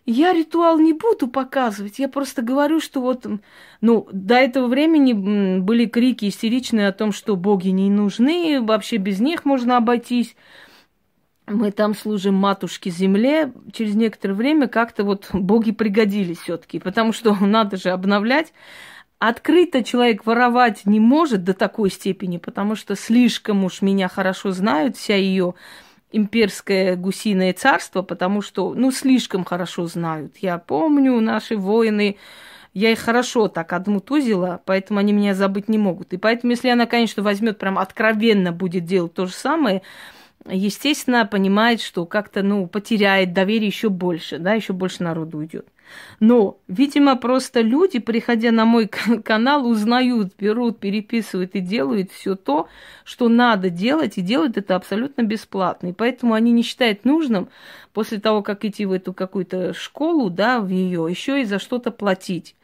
я 0.05 0.33
ритуал 0.33 0.79
не 0.79 0.91
буду 0.91 1.27
показывать, 1.27 1.97
я 1.99 2.09
просто 2.09 2.41
говорю, 2.41 2.81
что 2.81 2.99
вот, 2.99 3.25
ну, 3.79 4.07
до 4.11 4.35
этого 4.35 4.67
времени 4.67 5.13
были 5.59 5.85
крики 5.85 6.27
истеричные 6.27 6.89
о 6.89 6.93
том, 6.93 7.13
что 7.13 7.37
боги 7.37 7.69
не 7.69 7.89
нужны, 7.89 8.61
вообще 8.61 8.97
без 8.97 9.21
них 9.21 9.45
можно 9.45 9.77
обойтись. 9.77 10.35
Мы 11.45 11.71
там 11.71 11.93
служим 11.93 12.35
матушке 12.35 12.89
земле. 12.89 13.53
Через 13.73 13.95
некоторое 13.95 14.33
время 14.33 14.67
как-то 14.67 15.03
вот 15.03 15.29
боги 15.33 15.71
пригодились 15.71 16.39
все-таки, 16.39 16.79
потому 16.79 17.13
что 17.13 17.33
надо 17.41 17.77
же 17.77 17.89
обновлять. 17.89 18.53
Открыто 19.25 19.85
человек 19.85 20.25
воровать 20.25 20.81
не 20.83 20.99
может 20.99 21.45
до 21.45 21.53
такой 21.53 21.89
степени, 21.89 22.39
потому 22.39 22.75
что 22.75 22.97
слишком 22.97 23.63
уж 23.63 23.81
меня 23.81 24.09
хорошо 24.09 24.51
знают, 24.51 24.97
вся 24.97 25.15
ее 25.15 25.53
имперское 26.11 26.97
гусиное 26.97 27.53
царство, 27.53 28.01
потому 28.01 28.41
что, 28.41 28.73
ну, 28.73 28.91
слишком 28.91 29.45
хорошо 29.45 29.85
знают. 29.85 30.35
Я 30.39 30.57
помню, 30.57 31.21
наши 31.21 31.55
воины, 31.55 32.17
я 32.73 32.91
их 32.91 32.99
хорошо 32.99 33.47
так 33.47 33.71
отмутузила, 33.71 34.61
поэтому 34.65 34.99
они 34.99 35.13
меня 35.13 35.35
забыть 35.35 35.69
не 35.69 35.77
могут. 35.77 36.11
И 36.11 36.17
поэтому, 36.17 36.51
если 36.51 36.67
она, 36.67 36.85
конечно, 36.85 37.23
возьмет 37.23 37.57
прям 37.57 37.79
откровенно 37.79 38.51
будет 38.51 38.83
делать 38.83 39.13
то 39.13 39.25
же 39.25 39.31
самое, 39.31 39.83
естественно, 40.49 41.25
понимает, 41.25 41.79
что 41.79 42.05
как-то, 42.05 42.43
ну, 42.43 42.67
потеряет 42.67 43.31
доверие 43.31 43.67
еще 43.67 43.87
больше, 43.87 44.37
да, 44.37 44.51
еще 44.51 44.73
больше 44.73 45.01
народу 45.01 45.37
уйдет. 45.37 45.69
Но, 46.19 46.57
видимо, 46.67 47.15
просто 47.15 47.61
люди, 47.61 47.99
приходя 47.99 48.51
на 48.51 48.65
мой 48.65 48.87
канал, 48.87 49.67
узнают, 49.67 50.33
берут, 50.37 50.79
переписывают 50.79 51.55
и 51.55 51.59
делают 51.59 52.11
все 52.11 52.35
то, 52.35 52.67
что 53.03 53.29
надо 53.29 53.69
делать, 53.69 54.17
и 54.17 54.21
делают 54.21 54.57
это 54.57 54.75
абсолютно 54.75 55.23
бесплатно. 55.23 55.87
И 55.87 55.93
поэтому 55.93 56.33
они 56.33 56.51
не 56.51 56.63
считают 56.63 57.05
нужным 57.05 57.49
после 57.93 58.19
того, 58.19 58.41
как 58.41 58.65
идти 58.65 58.85
в 58.85 58.91
эту 58.91 59.13
какую-то 59.13 59.73
школу, 59.73 60.29
да, 60.29 60.59
в 60.59 60.69
ее, 60.69 61.05
еще 61.09 61.41
и 61.41 61.45
за 61.45 61.59
что-то 61.59 61.91
платить. 61.91 62.55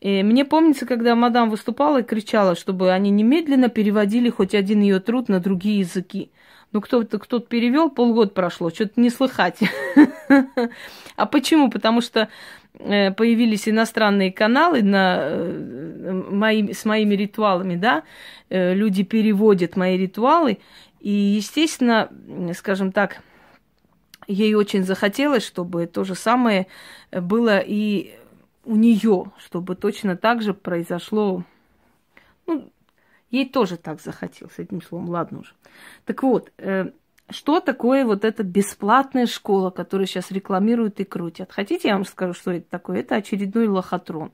И 0.00 0.22
мне 0.22 0.46
помнится, 0.46 0.86
когда 0.86 1.14
мадам 1.14 1.50
выступала 1.50 2.00
и 2.00 2.04
кричала, 2.04 2.54
чтобы 2.54 2.90
они 2.90 3.10
немедленно 3.10 3.68
переводили 3.68 4.30
хоть 4.30 4.54
один 4.54 4.80
ее 4.80 4.98
труд 4.98 5.28
на 5.28 5.40
другие 5.40 5.80
языки. 5.80 6.30
Ну, 6.72 6.80
кто-то 6.80 7.18
кто 7.18 7.40
перевел, 7.40 7.90
полгода 7.90 8.30
прошло, 8.30 8.70
что-то 8.70 9.00
не 9.00 9.10
слыхать. 9.10 9.58
А 11.16 11.26
почему? 11.26 11.68
Потому 11.68 12.00
что 12.00 12.30
э, 12.78 13.10
появились 13.10 13.68
иностранные 13.68 14.32
каналы 14.32 14.82
на, 14.82 15.18
э, 15.20 16.22
мои, 16.30 16.72
с 16.72 16.86
моими 16.86 17.14
ритуалами, 17.14 17.76
да, 17.76 18.04
э, 18.48 18.72
люди 18.72 19.02
переводят 19.02 19.76
мои 19.76 19.98
ритуалы, 19.98 20.60
и, 21.00 21.10
естественно, 21.10 22.08
скажем 22.56 22.90
так, 22.90 23.20
ей 24.28 24.54
очень 24.54 24.82
захотелось, 24.82 25.44
чтобы 25.44 25.86
то 25.86 26.04
же 26.04 26.14
самое 26.14 26.68
было 27.12 27.58
и 27.58 28.14
у 28.64 28.76
нее, 28.76 29.32
чтобы 29.44 29.74
точно 29.74 30.16
так 30.16 30.40
же 30.40 30.54
произошло, 30.54 31.44
ей 33.30 33.48
тоже 33.48 33.76
так 33.76 34.00
захотелось, 34.00 34.58
этим 34.58 34.82
словом, 34.82 35.08
ладно 35.08 35.40
уже. 35.40 35.52
Так 36.04 36.22
вот, 36.22 36.52
что 37.30 37.60
такое 37.60 38.04
вот 38.04 38.24
эта 38.24 38.42
бесплатная 38.42 39.26
школа, 39.26 39.70
которую 39.70 40.06
сейчас 40.06 40.30
рекламируют 40.30 40.98
и 41.00 41.04
крутят? 41.04 41.52
Хотите, 41.52 41.88
я 41.88 41.94
вам 41.94 42.04
скажу, 42.04 42.34
что 42.34 42.50
это 42.50 42.68
такое? 42.68 43.00
Это 43.00 43.14
очередной 43.14 43.68
лохотрон. 43.68 44.32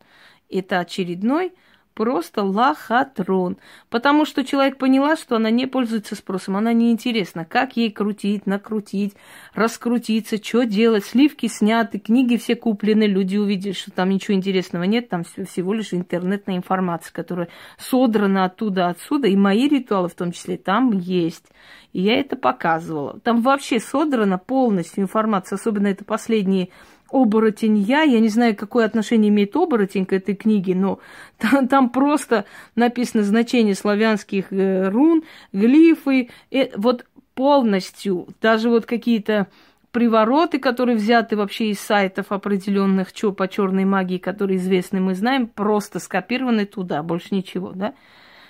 Это 0.48 0.78
очередной 0.78 1.52
просто 1.96 2.44
лохотрон. 2.44 3.56
Потому 3.88 4.26
что 4.26 4.44
человек 4.44 4.76
поняла, 4.76 5.16
что 5.16 5.36
она 5.36 5.50
не 5.50 5.66
пользуется 5.66 6.14
спросом, 6.14 6.56
она 6.56 6.74
неинтересна. 6.74 7.46
Как 7.46 7.76
ей 7.76 7.90
крутить, 7.90 8.46
накрутить, 8.46 9.14
раскрутиться, 9.54 10.36
что 10.36 10.64
делать. 10.64 11.06
Сливки 11.06 11.48
сняты, 11.48 11.98
книги 11.98 12.36
все 12.36 12.54
куплены, 12.54 13.04
люди 13.04 13.38
увидели, 13.38 13.72
что 13.72 13.90
там 13.90 14.10
ничего 14.10 14.36
интересного 14.36 14.82
нет, 14.82 15.08
там 15.08 15.24
всего 15.24 15.72
лишь 15.72 15.94
интернетная 15.94 16.58
информация, 16.58 17.12
которая 17.14 17.48
содрана 17.78 18.44
оттуда, 18.44 18.88
отсюда, 18.88 19.28
и 19.28 19.36
мои 19.36 19.66
ритуалы 19.66 20.08
в 20.08 20.14
том 20.14 20.32
числе 20.32 20.58
там 20.58 20.92
есть. 20.92 21.46
И 21.94 22.02
я 22.02 22.20
это 22.20 22.36
показывала. 22.36 23.18
Там 23.20 23.40
вообще 23.40 23.80
содрана 23.80 24.36
полностью 24.36 25.02
информация, 25.02 25.56
особенно 25.56 25.86
это 25.86 26.04
последние 26.04 26.68
оборотень 27.10 27.78
я. 27.78 28.02
Я 28.02 28.20
не 28.20 28.28
знаю, 28.28 28.56
какое 28.56 28.84
отношение 28.84 29.28
имеет 29.30 29.56
оборотень 29.56 30.06
к 30.06 30.12
этой 30.12 30.34
книге, 30.34 30.74
но 30.74 31.00
там, 31.38 31.68
там 31.68 31.90
просто 31.90 32.44
написано 32.74 33.22
значение 33.22 33.74
славянских 33.74 34.52
э, 34.52 34.88
рун, 34.88 35.24
глифы. 35.52 36.30
Э, 36.50 36.68
вот 36.76 37.06
полностью, 37.34 38.28
даже 38.40 38.70
вот 38.70 38.86
какие-то 38.86 39.46
привороты, 39.92 40.58
которые 40.58 40.96
взяты 40.96 41.36
вообще 41.36 41.70
из 41.70 41.80
сайтов 41.80 42.26
определенных 42.30 43.12
чё, 43.12 43.32
по 43.32 43.48
черной 43.48 43.84
магии, 43.84 44.18
которые 44.18 44.58
известны, 44.58 45.00
мы 45.00 45.14
знаем, 45.14 45.46
просто 45.46 46.00
скопированы 46.00 46.66
туда, 46.66 47.02
больше 47.02 47.34
ничего, 47.34 47.72
да? 47.72 47.94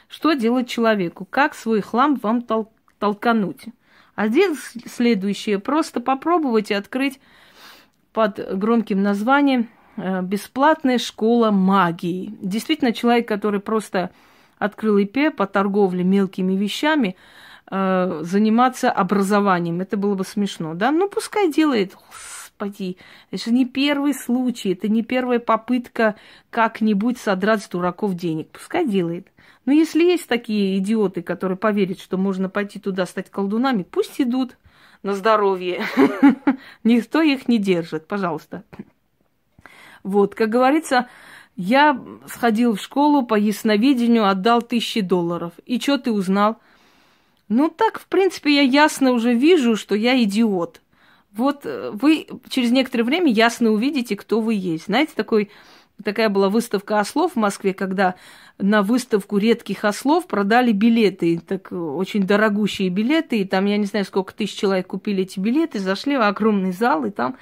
Что 0.08 0.32
делать 0.32 0.68
человеку? 0.68 1.24
Как 1.24 1.54
свой 1.54 1.80
хлам 1.82 2.16
вам 2.16 2.38
тол- 2.38 2.70
толкануть? 2.98 3.66
Здесь 4.16 4.56
следующее, 4.86 5.58
просто 5.58 6.00
попробуйте 6.00 6.76
открыть 6.76 7.20
под 8.16 8.40
громким 8.58 9.02
названием 9.02 9.68
э, 9.98 10.22
«Бесплатная 10.22 10.96
школа 10.96 11.50
магии». 11.50 12.34
Действительно, 12.40 12.94
человек, 12.94 13.28
который 13.28 13.60
просто 13.60 14.10
открыл 14.58 14.96
ИП 14.96 15.36
по 15.36 15.46
торговле 15.46 16.02
мелкими 16.02 16.54
вещами, 16.54 17.14
э, 17.70 18.20
заниматься 18.22 18.90
образованием. 18.90 19.82
Это 19.82 19.98
было 19.98 20.14
бы 20.14 20.24
смешно, 20.24 20.72
да? 20.72 20.92
Ну, 20.92 21.10
пускай 21.10 21.52
делает. 21.52 21.92
Господи, 21.92 22.96
это 23.30 23.44
же 23.44 23.50
не 23.50 23.66
первый 23.66 24.14
случай, 24.14 24.72
это 24.72 24.88
не 24.88 25.02
первая 25.02 25.38
попытка 25.38 26.14
как-нибудь 26.48 27.18
содрать 27.18 27.64
с 27.64 27.68
дураков 27.68 28.14
денег. 28.14 28.48
Пускай 28.48 28.88
делает. 28.88 29.28
Но 29.66 29.72
если 29.72 30.02
есть 30.02 30.26
такие 30.26 30.78
идиоты, 30.78 31.20
которые 31.20 31.58
поверят, 31.58 32.00
что 32.00 32.16
можно 32.16 32.48
пойти 32.48 32.80
туда 32.80 33.04
стать 33.04 33.28
колдунами, 33.28 33.82
пусть 33.82 34.18
идут 34.22 34.56
на 35.06 35.14
здоровье. 35.14 35.86
Никто 36.84 37.22
их 37.22 37.48
не 37.48 37.58
держит, 37.58 38.06
пожалуйста. 38.06 38.64
Вот, 40.02 40.34
как 40.34 40.50
говорится, 40.50 41.08
я 41.54 41.98
сходил 42.26 42.74
в 42.74 42.80
школу 42.80 43.24
по 43.24 43.34
ясновидению, 43.36 44.28
отдал 44.28 44.62
тысячи 44.62 45.00
долларов. 45.00 45.52
И 45.64 45.80
что 45.80 45.96
ты 45.96 46.12
узнал? 46.12 46.58
Ну 47.48 47.68
так, 47.68 48.00
в 48.00 48.06
принципе, 48.06 48.56
я 48.56 48.62
ясно 48.62 49.12
уже 49.12 49.32
вижу, 49.32 49.76
что 49.76 49.94
я 49.94 50.20
идиот. 50.22 50.82
Вот 51.32 51.60
э, 51.64 51.92
вы 51.92 52.26
через 52.48 52.72
некоторое 52.72 53.04
время 53.04 53.30
ясно 53.30 53.70
увидите, 53.70 54.16
кто 54.16 54.40
вы 54.40 54.54
есть. 54.54 54.86
Знаете, 54.86 55.12
такой 55.14 55.50
Такая 56.04 56.28
была 56.28 56.50
выставка 56.50 57.00
ослов 57.00 57.32
в 57.32 57.36
Москве, 57.36 57.72
когда 57.72 58.16
на 58.58 58.82
выставку 58.82 59.38
редких 59.38 59.84
ослов 59.84 60.26
продали 60.26 60.72
билеты, 60.72 61.40
так 61.40 61.68
очень 61.72 62.26
дорогущие 62.26 62.90
билеты, 62.90 63.40
и 63.40 63.44
там, 63.44 63.64
я 63.64 63.78
не 63.78 63.86
знаю, 63.86 64.04
сколько 64.04 64.34
тысяч 64.34 64.56
человек 64.56 64.88
купили 64.88 65.22
эти 65.22 65.40
билеты, 65.40 65.78
зашли 65.78 66.18
в 66.18 66.22
огромный 66.22 66.72
зал, 66.72 67.06
и 67.06 67.10
там 67.10 67.36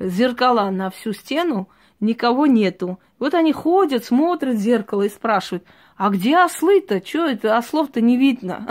зеркала 0.00 0.70
на 0.70 0.90
всю 0.90 1.12
стену, 1.12 1.68
никого 2.00 2.46
нету. 2.46 2.98
Вот 3.20 3.34
они 3.34 3.52
ходят, 3.52 4.04
смотрят 4.04 4.56
в 4.56 4.60
зеркало 4.60 5.02
и 5.02 5.08
спрашивают, 5.08 5.64
а 5.96 6.10
где 6.10 6.38
ослы-то? 6.38 7.00
Чё 7.00 7.26
это, 7.26 7.56
ослов-то 7.56 8.00
не 8.00 8.16
видно? 8.16 8.66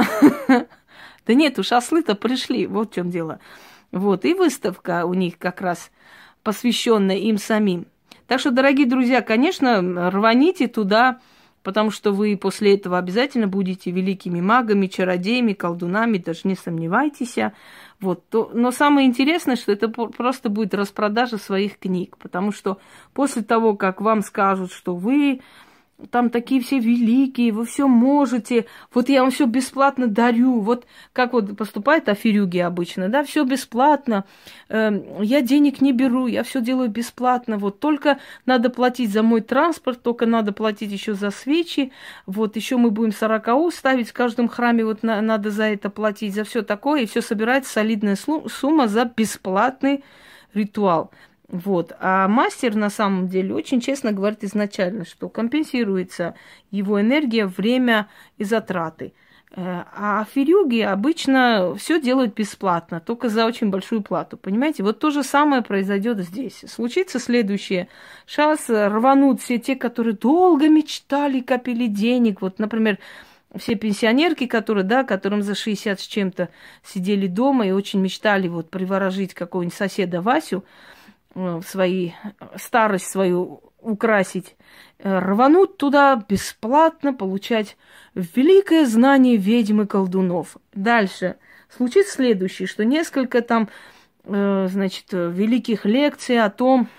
Да 1.28 1.36
нет 1.36 1.60
уж, 1.60 1.72
ослы-то 1.72 2.15
пришли, 2.15 2.65
вот 2.65 2.91
в 2.91 2.96
чем 2.96 3.12
дело. 3.12 3.39
Вот, 3.91 4.26
и 4.26 4.34
выставка 4.34 5.06
у 5.06 5.13
них 5.13 5.38
как 5.38 5.62
раз 5.62 5.91
посвященная 6.41 7.17
им 7.17 7.38
самим. 7.38 7.86
Так 8.32 8.39
что, 8.39 8.52
дорогие 8.52 8.88
друзья, 8.88 9.22
конечно, 9.22 10.10
рваните 10.10 10.70
туда, 10.70 11.20
потому 11.63 11.91
что 11.91 12.13
вы 12.13 12.38
после 12.38 12.76
этого 12.76 12.98
обязательно 12.98 13.46
будете 13.46 13.91
великими 13.91 14.39
магами, 14.39 14.88
чародеями, 14.88 15.52
колдунами, 15.52 16.17
даже 16.17 16.39
не 16.46 16.56
сомневайтесь. 16.56 17.36
Вот. 18.00 18.24
Но 18.32 18.72
самое 18.72 19.06
интересное, 19.06 19.58
что 19.58 19.74
это 19.74 19.89
просто 19.89 20.48
будет 20.48 20.74
распродажа 20.74 21.39
своих 21.39 21.78
книг, 21.78 22.15
потому 22.20 22.54
что 22.54 22.78
после 23.13 23.41
того, 23.41 23.76
как 23.76 24.00
вам 24.00 24.22
скажут, 24.22 24.72
что 24.72 24.96
вы 24.96 25.41
там 26.09 26.29
такие 26.29 26.61
все 26.61 26.79
великие, 26.79 27.51
вы 27.51 27.65
все 27.65 27.87
можете, 27.87 28.65
вот 28.93 29.09
я 29.09 29.21
вам 29.21 29.31
все 29.31 29.45
бесплатно 29.45 30.07
дарю, 30.07 30.59
вот 30.59 30.85
как 31.13 31.33
вот 31.33 31.55
поступают 31.55 32.09
аферюги 32.09 32.57
обычно, 32.57 33.09
да, 33.09 33.23
все 33.23 33.43
бесплатно, 33.43 34.25
э, 34.69 34.91
я 35.21 35.41
денег 35.41 35.81
не 35.81 35.93
беру, 35.93 36.27
я 36.27 36.43
все 36.43 36.61
делаю 36.61 36.89
бесплатно, 36.89 37.57
вот 37.57 37.79
только 37.79 38.19
надо 38.45 38.69
платить 38.69 39.11
за 39.11 39.23
мой 39.23 39.41
транспорт, 39.41 40.01
только 40.01 40.25
надо 40.25 40.51
платить 40.51 40.91
еще 40.91 41.13
за 41.13 41.31
свечи, 41.31 41.91
вот 42.25 42.55
еще 42.55 42.77
мы 42.77 42.91
будем 42.91 43.11
сорокау 43.11 43.71
ставить 43.71 44.09
в 44.09 44.13
каждом 44.13 44.47
храме, 44.47 44.85
вот 44.85 45.03
на, 45.03 45.21
надо 45.21 45.51
за 45.51 45.65
это 45.65 45.89
платить, 45.89 46.33
за 46.33 46.43
все 46.43 46.61
такое, 46.61 47.01
и 47.01 47.05
все 47.05 47.21
собирается 47.21 47.73
солидная 47.73 48.17
сумма 48.47 48.87
за 48.87 49.05
бесплатный 49.05 50.03
ритуал. 50.53 51.11
Вот. 51.51 51.91
А 51.99 52.29
мастер 52.29 52.75
на 52.75 52.89
самом 52.89 53.27
деле 53.27 53.53
очень 53.53 53.81
честно 53.81 54.13
говорит 54.13 54.43
изначально, 54.43 55.05
что 55.05 55.27
компенсируется 55.27 56.33
его 56.71 56.99
энергия, 56.99 57.45
время 57.45 58.07
и 58.37 58.45
затраты. 58.45 59.13
Э, 59.53 59.83
а 59.93 60.25
фирюги 60.33 60.79
обычно 60.79 61.75
все 61.77 61.99
делают 61.99 62.33
бесплатно, 62.35 63.01
только 63.01 63.27
за 63.27 63.45
очень 63.45 63.69
большую 63.69 64.01
плату. 64.01 64.37
Понимаете? 64.37 64.83
Вот 64.83 64.99
то 64.99 65.11
же 65.11 65.23
самое 65.23 65.61
произойдет 65.61 66.19
здесь. 66.19 66.63
Случится 66.69 67.19
следующее. 67.19 67.89
Сейчас 68.25 68.69
рванут 68.69 69.41
все 69.41 69.57
те, 69.57 69.75
которые 69.75 70.15
долго 70.15 70.69
мечтали, 70.69 71.41
копили 71.41 71.87
денег. 71.87 72.41
Вот, 72.41 72.59
например, 72.59 72.97
все 73.57 73.75
пенсионерки, 73.75 74.47
которые, 74.47 74.85
да, 74.85 75.03
которым 75.03 75.41
за 75.41 75.55
60 75.55 75.99
с 75.99 76.07
чем-то 76.07 76.47
сидели 76.81 77.27
дома 77.27 77.67
и 77.67 77.71
очень 77.71 77.99
мечтали 77.99 78.47
вот 78.47 78.69
приворожить 78.69 79.33
какого-нибудь 79.33 79.75
соседа 79.75 80.21
Васю, 80.21 80.63
свои, 81.62 82.12
старость 82.58 83.10
свою 83.10 83.62
украсить, 83.80 84.56
э, 85.00 85.20
рванут 85.20 85.78
туда 85.78 86.24
бесплатно 86.28 87.13
получать 87.13 87.78
великое 88.13 88.86
знание 88.86 89.38
ведьм 89.38 89.82
и 89.82 89.86
колдунов. 89.86 90.58
Дальше. 90.74 91.38
Случится 91.70 92.13
следующее, 92.13 92.67
что 92.67 92.86
несколько 92.86 93.41
там, 93.41 93.70
э, 94.26 94.67
значит, 94.70 95.06
великих 95.12 95.86
лекций 95.86 96.39
о 96.39 96.50
том, 96.50 96.89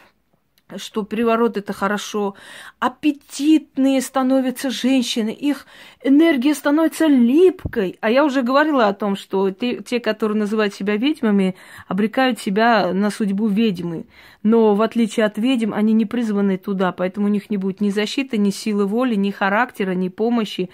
что 0.79 1.03
приворот 1.03 1.57
это 1.57 1.73
хорошо. 1.73 2.35
Аппетитные 2.79 4.01
становятся 4.01 4.71
женщины, 4.71 5.31
их 5.31 5.67
энергия 6.03 6.55
становится 6.55 7.07
липкой. 7.07 7.99
А 8.01 8.11
я 8.11 8.25
уже 8.25 8.43
говорила 8.43 8.89
о 8.89 8.95
том, 8.95 9.17
что 9.17 9.51
те, 9.51 9.83
те, 9.83 10.01
которые 10.01 10.39
называют 10.39 10.75
себя 10.75 10.97
ведьмами, 10.97 11.55
обрекают 11.89 12.39
себя 12.39 12.93
на 12.93 13.11
судьбу 13.11 13.49
ведьмы. 13.49 14.07
Но 14.43 14.75
в 14.75 14.83
отличие 14.83 15.27
от 15.27 15.39
ведьм, 15.39 15.73
они 15.75 15.93
не 15.93 16.07
призваны 16.07 16.59
туда, 16.59 16.93
поэтому 16.93 17.27
у 17.27 17.31
них 17.31 17.51
не 17.51 17.57
будет 17.57 17.81
ни 17.81 17.91
защиты, 17.91 18.39
ни 18.39 18.51
силы 18.51 18.87
воли, 18.87 19.15
ни 19.15 19.31
характера, 19.31 19.93
ни 19.93 20.09
помощи 20.09 20.71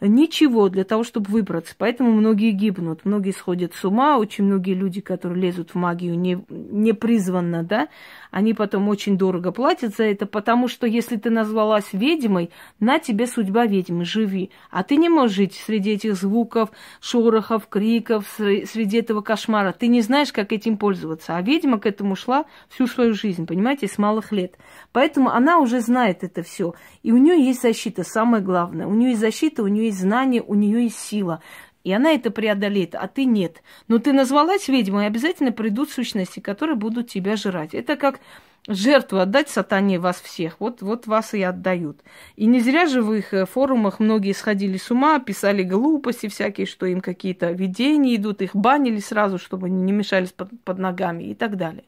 ничего 0.00 0.68
для 0.68 0.84
того, 0.84 1.02
чтобы 1.04 1.30
выбраться. 1.30 1.74
Поэтому 1.76 2.12
многие 2.12 2.52
гибнут, 2.52 3.04
многие 3.04 3.32
сходят 3.32 3.74
с 3.74 3.84
ума, 3.84 4.18
очень 4.18 4.44
многие 4.44 4.74
люди, 4.74 5.00
которые 5.00 5.42
лезут 5.42 5.70
в 5.70 5.74
магию 5.74 6.18
не, 6.18 6.44
не 6.48 6.92
призванно, 6.92 7.64
да, 7.64 7.88
они 8.30 8.54
потом 8.54 8.88
очень 8.88 9.16
дорого 9.16 9.52
платят 9.52 9.94
за 9.96 10.04
это, 10.04 10.26
потому 10.26 10.68
что 10.68 10.86
если 10.86 11.16
ты 11.16 11.30
назвалась 11.30 11.92
ведьмой, 11.92 12.50
на 12.80 12.98
тебе 12.98 13.26
судьба 13.26 13.66
ведьмы, 13.66 14.04
живи. 14.04 14.50
А 14.70 14.82
ты 14.82 14.96
не 14.96 15.08
можешь 15.08 15.36
жить 15.36 15.54
среди 15.54 15.92
этих 15.92 16.14
звуков, 16.14 16.70
шорохов, 17.00 17.68
криков, 17.68 18.26
среди 18.36 18.98
этого 18.98 19.20
кошмара. 19.20 19.72
Ты 19.72 19.86
не 19.88 20.00
знаешь, 20.00 20.32
как 20.32 20.52
этим 20.52 20.76
пользоваться. 20.76 21.36
А 21.36 21.42
ведьма 21.42 21.78
к 21.78 21.86
этому 21.86 22.16
шла 22.16 22.44
всю 22.68 22.86
свою 22.86 23.14
жизнь, 23.14 23.46
понимаете, 23.46 23.88
с 23.88 23.98
малых 23.98 24.32
лет. 24.32 24.56
Поэтому 24.92 25.30
она 25.30 25.58
уже 25.58 25.80
знает 25.80 26.24
это 26.24 26.42
все. 26.42 26.74
И 27.02 27.12
у 27.12 27.16
нее 27.16 27.42
есть 27.42 27.62
защита, 27.62 28.04
самое 28.04 28.42
главное. 28.42 28.86
У 28.86 28.94
нее 28.94 29.10
есть 29.10 29.20
защита, 29.20 29.62
у 29.62 29.68
нее 29.68 29.86
есть 29.86 30.00
знание, 30.00 30.42
у 30.42 30.54
нее 30.54 30.84
есть 30.84 30.98
сила. 30.98 31.42
И 31.84 31.92
она 31.92 32.12
это 32.12 32.30
преодолеет, 32.30 32.94
а 32.94 33.06
ты 33.08 33.24
нет. 33.24 33.62
Но 33.86 33.98
ты 33.98 34.12
назвалась 34.12 34.68
ведьмой, 34.68 35.06
обязательно 35.06 35.52
придут 35.52 35.90
сущности, 35.90 36.40
которые 36.40 36.76
будут 36.76 37.08
тебя 37.08 37.36
жрать. 37.36 37.74
Это 37.74 37.96
как 37.96 38.20
жертву 38.66 39.18
отдать 39.18 39.48
сатане 39.48 39.98
вас 39.98 40.20
всех. 40.20 40.56
Вот, 40.58 40.82
вот 40.82 41.06
вас 41.06 41.34
и 41.34 41.42
отдают. 41.42 42.00
И 42.36 42.46
не 42.46 42.60
зря 42.60 42.86
же 42.86 43.00
в 43.02 43.12
их 43.12 43.32
э, 43.32 43.46
форумах 43.46 44.00
многие 44.00 44.32
сходили 44.32 44.76
с 44.76 44.90
ума, 44.90 45.18
писали 45.20 45.62
глупости 45.62 46.28
всякие, 46.28 46.66
что 46.66 46.84
им 46.86 47.00
какие-то 47.00 47.52
видения 47.52 48.16
идут, 48.16 48.42
их 48.42 48.54
банили 48.54 48.98
сразу, 48.98 49.38
чтобы 49.38 49.68
они 49.68 49.80
не 49.82 49.92
мешались 49.92 50.32
под, 50.32 50.50
под 50.64 50.78
ногами 50.78 51.24
и 51.24 51.34
так 51.34 51.56
далее. 51.56 51.84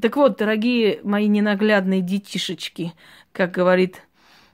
Так 0.00 0.16
вот, 0.16 0.38
дорогие 0.38 1.00
мои 1.02 1.28
ненаглядные 1.28 2.00
детишечки, 2.00 2.94
как 3.32 3.52
говорит 3.52 4.02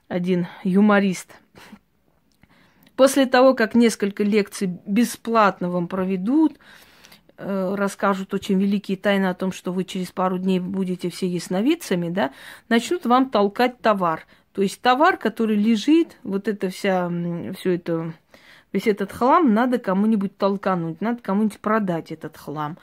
один 0.09 0.49
юморист– 0.65 1.31
После 2.97 3.27
того, 3.27 3.55
как 3.55 3.75
несколько 3.75 4.23
лекций 4.23 4.79
бесплатно 4.87 5.69
вам 5.69 5.89
проведут, 5.89 6.59
э, 7.37 7.75
расскажут 7.77 8.33
очень 8.35 8.61
великие 8.61 8.97
тайны 8.97 9.27
о 9.27 9.35
том, 9.35 9.53
что 9.53 9.73
вы 9.73 9.85
через 9.85 10.13
пару 10.13 10.39
дней 10.39 10.61
будете 10.61 11.11
все 11.11 11.27
ясновидцами, 11.27 12.09
да, 12.09 12.33
начнут 12.69 13.05
вам 13.07 13.31
толкать 13.31 13.81
товар. 13.81 14.27
То 14.53 14.63
есть 14.63 14.81
товар, 14.81 15.17
который 15.17 15.57
лежит, 15.57 16.17
вот 16.23 16.47
это 16.47 16.71
вся, 16.71 17.11
все 17.59 17.75
это, 17.75 18.15
весь 18.73 18.87
этот 18.87 19.11
хлам 19.11 19.53
надо 19.53 19.79
кому-нибудь 19.79 20.39
толкануть, 20.39 21.01
надо 21.01 21.21
кому-нибудь 21.21 21.59
продать 21.59 22.13
этот 22.13 22.37
хлам. 22.37 22.79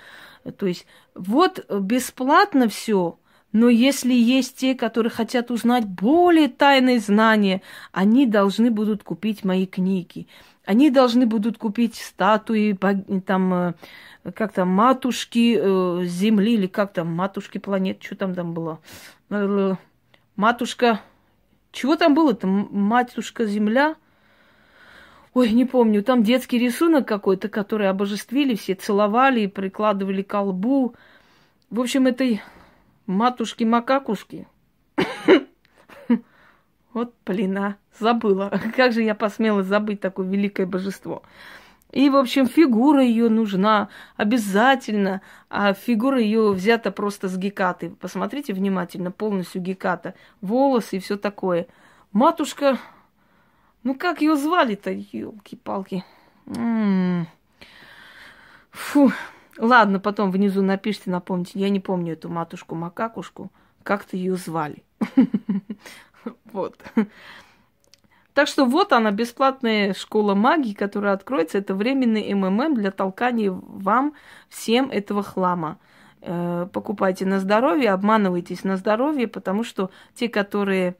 То 0.57 0.65
есть 0.65 0.85
вот 1.15 1.65
бесплатно 1.71 2.67
все, 2.67 3.17
но 3.51 3.67
если 3.67 4.13
есть 4.13 4.57
те, 4.57 4.75
которые 4.75 5.11
хотят 5.11 5.51
узнать 5.51 5.85
более 5.85 6.47
тайные 6.47 6.99
знания, 6.99 7.61
они 7.91 8.25
должны 8.25 8.71
будут 8.71 9.03
купить 9.03 9.43
мои 9.43 9.65
книги. 9.65 10.27
Они 10.65 10.89
должны 10.89 11.25
будут 11.25 11.57
купить 11.57 11.95
статуи, 11.95 12.77
там, 13.25 13.53
э, 13.53 13.73
как 14.33 14.53
там, 14.53 14.69
матушки 14.69 15.57
э, 15.59 16.05
Земли, 16.05 16.53
или 16.53 16.67
как 16.67 16.93
там, 16.93 17.07
матушки 17.07 17.57
планет, 17.57 18.01
что 18.01 18.15
там 18.15 18.35
там 18.35 18.53
было? 18.53 18.79
Э, 19.29 19.75
матушка, 20.35 21.01
чего 21.71 21.97
там 21.97 22.13
было-то? 22.13 22.47
Матушка 22.47 23.45
Земля? 23.45 23.95
Ой, 25.33 25.51
не 25.51 25.65
помню, 25.65 26.03
там 26.03 26.23
детский 26.23 26.59
рисунок 26.59 27.07
какой-то, 27.07 27.49
который 27.49 27.89
обожествили, 27.89 28.55
все 28.55 28.75
целовали, 28.75 29.47
прикладывали 29.47 30.21
к. 30.21 30.35
В 30.41 31.79
общем, 31.79 32.05
это 32.05 32.39
матушки-макакушки. 33.11 34.47
Вот, 36.93 37.13
блин, 37.25 37.57
а, 37.57 37.77
забыла. 37.97 38.51
Как 38.75 38.91
же 38.91 39.01
я 39.01 39.15
посмела 39.15 39.63
забыть 39.63 40.01
такое 40.01 40.27
великое 40.27 40.65
божество. 40.65 41.23
И, 41.91 42.09
в 42.09 42.15
общем, 42.15 42.47
фигура 42.47 43.03
ее 43.03 43.29
нужна 43.29 43.89
обязательно, 44.15 45.21
а 45.49 45.73
фигура 45.73 46.19
ее 46.19 46.51
взята 46.51 46.91
просто 46.91 47.27
с 47.27 47.37
гекаты. 47.37 47.89
Посмотрите 47.89 48.53
внимательно, 48.53 49.11
полностью 49.11 49.61
геката. 49.61 50.15
Волосы 50.39 50.97
и 50.97 50.99
все 50.99 51.17
такое. 51.17 51.67
Матушка, 52.13 52.77
ну 53.83 53.95
как 53.95 54.21
ее 54.21 54.35
звали-то, 54.37 54.91
елки-палки. 54.91 56.05
Фу, 58.71 59.11
Ладно, 59.57 59.99
потом 59.99 60.31
внизу 60.31 60.61
напишите, 60.61 61.09
напомните. 61.09 61.59
Я 61.59 61.69
не 61.69 61.79
помню 61.79 62.13
эту 62.13 62.29
матушку-макакушку. 62.29 63.51
Как-то 63.83 64.17
ее 64.17 64.35
звали. 64.35 64.83
Вот. 66.53 66.77
Так 68.33 68.47
что 68.47 68.65
вот 68.65 68.93
она, 68.93 69.11
бесплатная 69.11 69.93
школа 69.93 70.35
магии, 70.35 70.73
которая 70.73 71.13
откроется. 71.13 71.57
Это 71.57 71.73
временный 71.73 72.33
МММ 72.33 72.75
для 72.75 72.91
толкания 72.91 73.51
вам 73.51 74.13
всем 74.49 74.89
этого 74.89 75.23
хлама. 75.23 75.79
Э, 76.21 76.67
покупайте 76.71 77.25
на 77.25 77.39
здоровье, 77.39 77.91
обманывайтесь 77.91 78.63
на 78.63 78.77
здоровье, 78.77 79.27
потому 79.27 79.63
что 79.63 79.89
те, 80.13 80.29
которые 80.29 80.95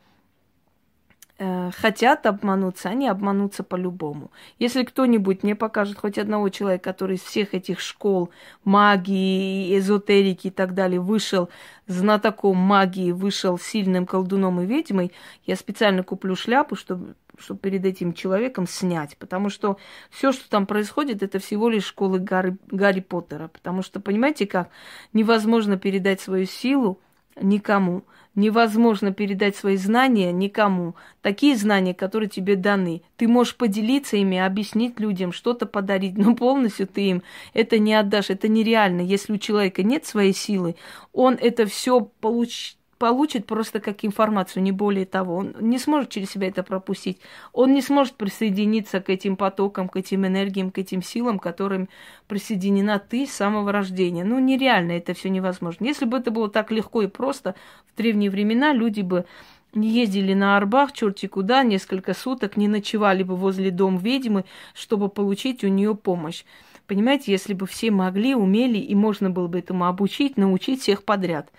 хотят 1.76 2.26
обмануться, 2.26 2.90
они 2.90 3.08
обманутся 3.08 3.64
по-любому. 3.64 4.32
Если 4.60 4.84
кто-нибудь 4.84 5.44
мне 5.44 5.56
покажет 5.56 5.98
хоть 5.98 6.18
одного 6.18 6.50
человека, 6.50 6.92
который 6.92 7.16
из 7.16 7.22
всех 7.22 7.54
этих 7.54 7.80
школ 7.80 8.30
магии, 8.64 9.78
эзотерики 9.78 10.48
и 10.48 10.52
так 10.52 10.74
далее 10.74 11.00
вышел 11.00 11.50
знатоком 11.88 12.58
магии, 12.58 13.12
вышел 13.12 13.58
сильным 13.58 14.06
колдуном 14.06 14.62
и 14.62 14.66
ведьмой, 14.66 15.12
я 15.46 15.56
специально 15.56 16.04
куплю 16.04 16.36
шляпу, 16.36 16.76
чтобы 16.76 17.16
чтобы 17.40 17.60
перед 17.60 17.84
этим 17.86 18.14
человеком 18.14 18.68
снять. 18.68 19.18
Потому 19.18 19.50
что 19.50 19.78
все, 20.12 20.32
что 20.32 20.48
там 20.48 20.68
происходит, 20.68 21.24
это 21.24 21.40
всего 21.40 21.70
лишь 21.70 21.86
школы 21.86 22.20
Гарри, 22.20 22.56
Гарри 22.68 23.00
Поттера. 23.00 23.48
Потому 23.48 23.82
что, 23.82 24.00
понимаете 24.00 24.46
как, 24.46 24.70
невозможно 25.12 25.78
передать 25.78 26.22
свою 26.22 26.46
силу 26.46 27.00
никому 27.42 28.04
невозможно 28.36 29.14
передать 29.14 29.56
свои 29.56 29.78
знания 29.78 30.32
никому. 30.32 30.96
Такие 31.22 31.56
знания, 31.56 31.94
которые 31.94 32.30
тебе 32.30 32.56
даны. 32.56 33.02
Ты 33.18 33.28
можешь 33.28 33.56
поделиться 33.56 34.18
ими, 34.18 34.38
объяснить 34.38 35.00
людям, 35.00 35.32
что-то 35.32 35.66
подарить, 35.66 36.18
но 36.18 36.36
полностью 36.36 36.88
ты 36.88 37.02
им 37.02 37.24
это 37.54 37.78
не 37.80 37.94
отдашь. 37.94 38.30
Это 38.30 38.48
нереально. 38.48 39.02
Если 39.02 39.34
у 39.34 39.38
человека 39.38 39.84
нет 39.84 40.06
своей 40.06 40.34
силы, 40.34 40.76
он 41.12 41.38
это 41.40 41.66
все 41.66 42.02
получит 42.02 42.78
получит 43.02 43.48
просто 43.48 43.80
как 43.80 44.06
информацию, 44.06 44.62
не 44.62 44.72
более 44.72 45.08
того. 45.08 45.38
Он 45.38 45.56
не 45.60 45.80
сможет 45.80 46.12
через 46.12 46.30
себя 46.30 46.50
это 46.50 46.62
пропустить. 46.62 47.20
Он 47.52 47.74
не 47.74 47.82
сможет 47.82 48.14
присоединиться 48.14 49.02
к 49.02 49.10
этим 49.10 49.38
потокам, 49.38 49.90
к 49.90 49.98
этим 49.98 50.28
энергиям, 50.28 50.70
к 50.70 50.78
этим 50.78 51.02
силам, 51.02 51.40
которым 51.40 51.90
присоединена 52.28 53.00
ты 53.00 53.26
с 53.26 53.32
самого 53.32 53.72
рождения. 53.72 54.24
Ну, 54.24 54.38
нереально 54.38 54.92
это 54.92 55.16
все 55.16 55.30
невозможно. 55.30 55.84
Если 55.84 56.06
бы 56.06 56.20
это 56.20 56.30
было 56.30 56.48
так 56.48 56.70
легко 56.70 57.02
и 57.02 57.08
просто, 57.08 57.56
в 57.92 57.98
древние 57.98 58.30
времена 58.30 58.72
люди 58.72 59.02
бы 59.02 59.26
не 59.74 59.90
ездили 59.90 60.36
на 60.36 60.56
Арбах, 60.56 60.92
черти 60.92 61.26
куда, 61.26 61.64
несколько 61.64 62.14
суток, 62.14 62.56
не 62.56 62.68
ночевали 62.68 63.24
бы 63.24 63.36
возле 63.36 63.72
дом 63.72 63.98
ведьмы, 63.98 64.46
чтобы 64.76 65.10
получить 65.10 65.64
у 65.64 65.70
нее 65.70 65.96
помощь. 65.96 66.44
Понимаете, 66.86 67.32
если 67.32 67.54
бы 67.54 67.66
все 67.66 67.90
могли, 67.90 68.36
умели, 68.36 68.78
и 68.78 68.94
можно 68.94 69.32
было 69.32 69.48
бы 69.48 69.58
этому 69.58 69.88
обучить, 69.88 70.38
научить 70.38 70.82
всех 70.82 71.04
подряд 71.04 71.50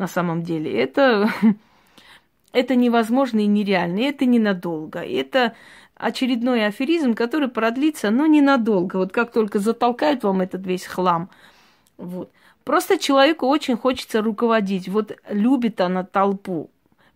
на 0.00 0.08
самом 0.08 0.42
деле. 0.42 0.82
Это, 0.82 1.30
это 2.52 2.74
невозможно 2.74 3.38
и 3.38 3.46
нереально, 3.46 4.00
это 4.00 4.24
ненадолго. 4.24 5.00
Это 5.00 5.54
очередной 5.94 6.66
аферизм, 6.66 7.14
который 7.14 7.48
продлится, 7.48 8.10
но 8.10 8.26
ненадолго. 8.26 8.96
Вот 8.96 9.12
как 9.12 9.30
только 9.30 9.58
затолкают 9.58 10.24
вам 10.24 10.40
этот 10.40 10.66
весь 10.66 10.86
хлам. 10.86 11.28
Вот. 11.98 12.32
Просто 12.64 12.98
человеку 12.98 13.46
очень 13.46 13.76
хочется 13.76 14.22
руководить. 14.22 14.88
Вот 14.88 15.16
любит 15.28 15.80
она 15.80 16.02
толпу. 16.02 16.70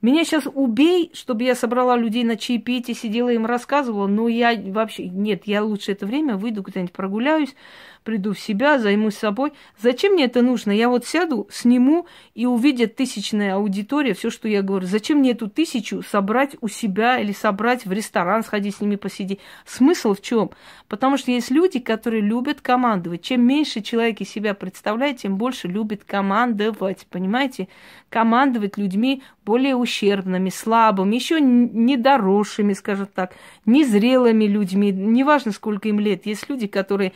Меня 0.05 0.23
сейчас 0.27 0.47
убей, 0.53 1.11
чтобы 1.15 1.45
я 1.45 1.55
собрала 1.55 1.97
людей 1.97 2.25
на 2.25 2.37
чаепитие, 2.37 2.95
сидела 2.95 3.31
им 3.31 3.47
рассказывала, 3.47 4.07
но 4.07 4.29
я 4.29 4.55
вообще... 4.55 5.09
Нет, 5.09 5.45
я 5.47 5.65
лучше 5.65 5.93
это 5.93 6.05
время 6.05 6.37
выйду 6.37 6.63
куда-нибудь 6.63 6.93
прогуляюсь, 6.93 7.55
приду 8.03 8.35
в 8.35 8.39
себя, 8.39 8.79
займусь 8.79 9.17
собой. 9.17 9.55
Зачем 9.81 10.13
мне 10.13 10.27
это 10.27 10.43
нужно? 10.43 10.73
Я 10.73 10.91
вот 10.91 11.07
сяду, 11.07 11.49
сниму 11.51 12.07
и 12.35 12.45
увидят 12.45 12.97
тысячная 12.97 13.55
аудитория 13.55 14.13
все, 14.13 14.29
что 14.29 14.47
я 14.47 14.61
говорю. 14.61 14.87
Зачем 14.87 15.21
мне 15.21 15.31
эту 15.31 15.49
тысячу 15.49 16.03
собрать 16.03 16.55
у 16.61 16.69
себя 16.69 17.19
или 17.19 17.33
собрать 17.33 17.87
в 17.87 17.93
ресторан, 17.93 18.45
сходить 18.45 18.77
с 18.77 18.81
ними 18.83 18.97
посидеть? 18.97 19.41
Смысл 19.65 20.13
в 20.13 20.21
чем? 20.21 20.51
Потому 20.87 21.17
что 21.17 21.31
есть 21.31 21.51
люди, 21.51 21.81
которые 21.81 22.21
любят 22.21 22.61
командовать. 22.61 23.23
Чем 23.23 23.41
меньше 23.41 23.81
человек 23.81 24.21
из 24.21 24.29
себя 24.29 24.53
представляет, 24.53 25.17
тем 25.17 25.39
больше 25.39 25.67
любит 25.67 26.05
командовать. 26.05 27.07
Понимаете? 27.11 27.69
Командовать 28.11 28.77
людьми 28.77 29.23
более 29.45 29.75
ущербными, 29.95 30.51
слабыми, 30.51 31.15
еще 31.15 31.41
недоросшими, 31.41 32.73
скажем 32.73 33.09
так, 33.15 33.35
незрелыми 33.67 34.45
людьми. 34.45 34.93
Неважно, 34.93 35.53
сколько 35.53 35.89
им 35.89 36.01
лет. 36.01 36.27
Есть 36.27 36.49
люди, 36.49 36.67
которые 36.67 37.13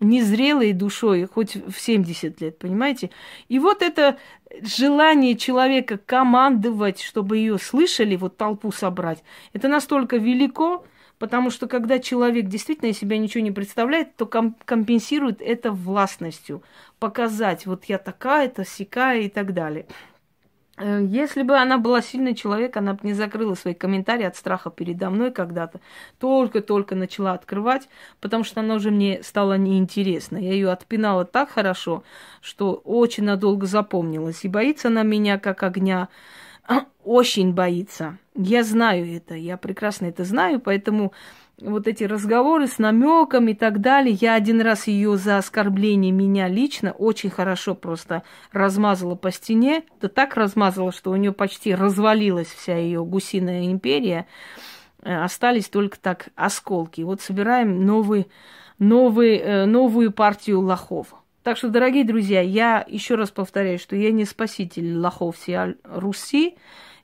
незрелой 0.00 0.72
душой, 0.72 1.26
хоть 1.26 1.54
в 1.54 1.78
70 1.78 2.40
лет, 2.40 2.58
понимаете? 2.58 3.10
И 3.48 3.58
вот 3.58 3.82
это 3.82 4.18
желание 4.62 5.36
человека 5.36 5.96
командовать, 5.96 7.00
чтобы 7.00 7.36
ее 7.36 7.58
слышали, 7.58 8.16
вот 8.16 8.36
толпу 8.36 8.72
собрать, 8.72 9.22
это 9.52 9.68
настолько 9.68 10.16
велико, 10.16 10.84
потому 11.18 11.50
что 11.50 11.68
когда 11.68 12.00
человек 12.00 12.46
действительно 12.46 12.88
из 12.88 12.98
себя 12.98 13.16
ничего 13.16 13.44
не 13.44 13.52
представляет, 13.52 14.16
то 14.16 14.26
ком- 14.26 14.56
компенсирует 14.64 15.40
это 15.40 15.70
властностью, 15.70 16.64
показать, 16.98 17.66
вот 17.66 17.84
я 17.84 17.98
такая-то, 17.98 18.64
сякая 18.64 19.20
и 19.20 19.28
так 19.28 19.54
далее. 19.54 19.86
Э, 20.78 21.04
если 21.06 21.42
бы 21.42 21.56
она 21.56 21.78
была 21.78 22.00
сильный 22.02 22.34
человек, 22.34 22.76
она 22.76 22.94
бы 22.94 23.00
не 23.02 23.12
закрыла 23.12 23.54
свои 23.54 23.74
комментарии 23.74 24.24
от 24.24 24.36
страха 24.36 24.70
передо 24.70 25.10
мной 25.10 25.30
когда-то. 25.30 25.80
Только-только 26.18 26.94
начала 26.94 27.32
открывать, 27.32 27.88
потому 28.20 28.44
что 28.44 28.60
она 28.60 28.74
уже 28.74 28.90
мне 28.90 29.22
стала 29.22 29.58
неинтересна. 29.58 30.38
Я 30.38 30.52
ее 30.52 30.70
отпинала 30.70 31.24
так 31.24 31.50
хорошо, 31.50 32.02
что 32.40 32.74
очень 32.84 33.24
надолго 33.24 33.66
запомнилась. 33.66 34.44
И 34.44 34.48
боится 34.48 34.88
она 34.88 35.02
меня 35.02 35.38
как 35.38 35.62
огня. 35.62 36.08
Очень 37.04 37.52
боится. 37.52 38.18
Я 38.36 38.62
знаю 38.62 39.16
это, 39.16 39.34
я 39.34 39.56
прекрасно 39.56 40.06
это 40.06 40.24
знаю, 40.24 40.60
поэтому 40.60 41.12
вот 41.64 41.86
эти 41.86 42.04
разговоры 42.04 42.66
с 42.66 42.78
намеком 42.78 43.48
и 43.48 43.54
так 43.54 43.80
далее. 43.80 44.16
Я 44.20 44.34
один 44.34 44.60
раз 44.60 44.86
ее 44.86 45.16
за 45.16 45.38
оскорбление 45.38 46.12
меня 46.12 46.48
лично 46.48 46.92
очень 46.92 47.30
хорошо 47.30 47.74
просто 47.74 48.22
размазала 48.52 49.14
по 49.14 49.30
стене. 49.30 49.84
Да 50.00 50.08
так 50.08 50.36
размазала, 50.36 50.92
что 50.92 51.10
у 51.10 51.16
нее 51.16 51.32
почти 51.32 51.74
развалилась 51.74 52.48
вся 52.48 52.76
ее 52.76 53.04
гусиная 53.04 53.66
империя. 53.66 54.26
Э, 55.02 55.22
остались 55.24 55.68
только 55.68 55.98
так 55.98 56.28
осколки. 56.36 57.02
Вот 57.02 57.20
собираем 57.20 57.84
новый, 57.84 58.28
новый, 58.78 59.36
э, 59.38 59.64
новую 59.66 60.12
партию 60.12 60.60
лохов. 60.60 61.14
Так 61.42 61.56
что, 61.56 61.68
дорогие 61.70 62.04
друзья, 62.04 62.40
я 62.40 62.84
еще 62.86 63.16
раз 63.16 63.30
повторяю, 63.30 63.78
что 63.78 63.96
я 63.96 64.12
не 64.12 64.24
спаситель 64.24 64.96
лохов 64.96 65.36
всей 65.36 65.76
Руси. 65.84 66.56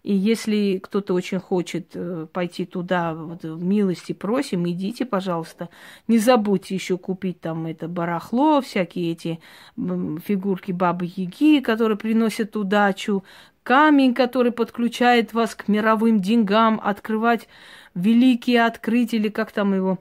И 0.03 0.15
если 0.15 0.79
кто-то 0.79 1.15
очень 1.15 1.39
хочет 1.39 1.91
э, 1.95 2.27
пойти 2.33 2.65
туда, 2.65 3.15
вот, 3.15 3.43
милости 3.45 4.13
просим, 4.13 4.69
идите, 4.69 5.05
пожалуйста. 5.05 5.69
Не 6.07 6.19
забудьте 6.19 6.75
еще 6.75 6.99
купить 6.99 7.41
там 7.41 7.67
это 7.67 7.89
барахло, 7.89 8.61
всякие 8.61 9.13
эти 9.13 9.41
фигурки 9.77 10.73
бабы-яги, 10.73 11.61
которые 11.61 11.99
приносят 11.99 12.57
удачу, 12.57 13.25
камень, 13.63 14.15
который 14.15 14.53
подключает 14.53 15.35
вас 15.35 15.55
к 15.55 15.69
мировым 15.69 16.21
деньгам, 16.21 16.81
открывать 16.83 17.49
великие 17.95 18.65
открытия, 18.65 19.31
как 19.31 19.53
там 19.53 19.75
его, 19.75 19.99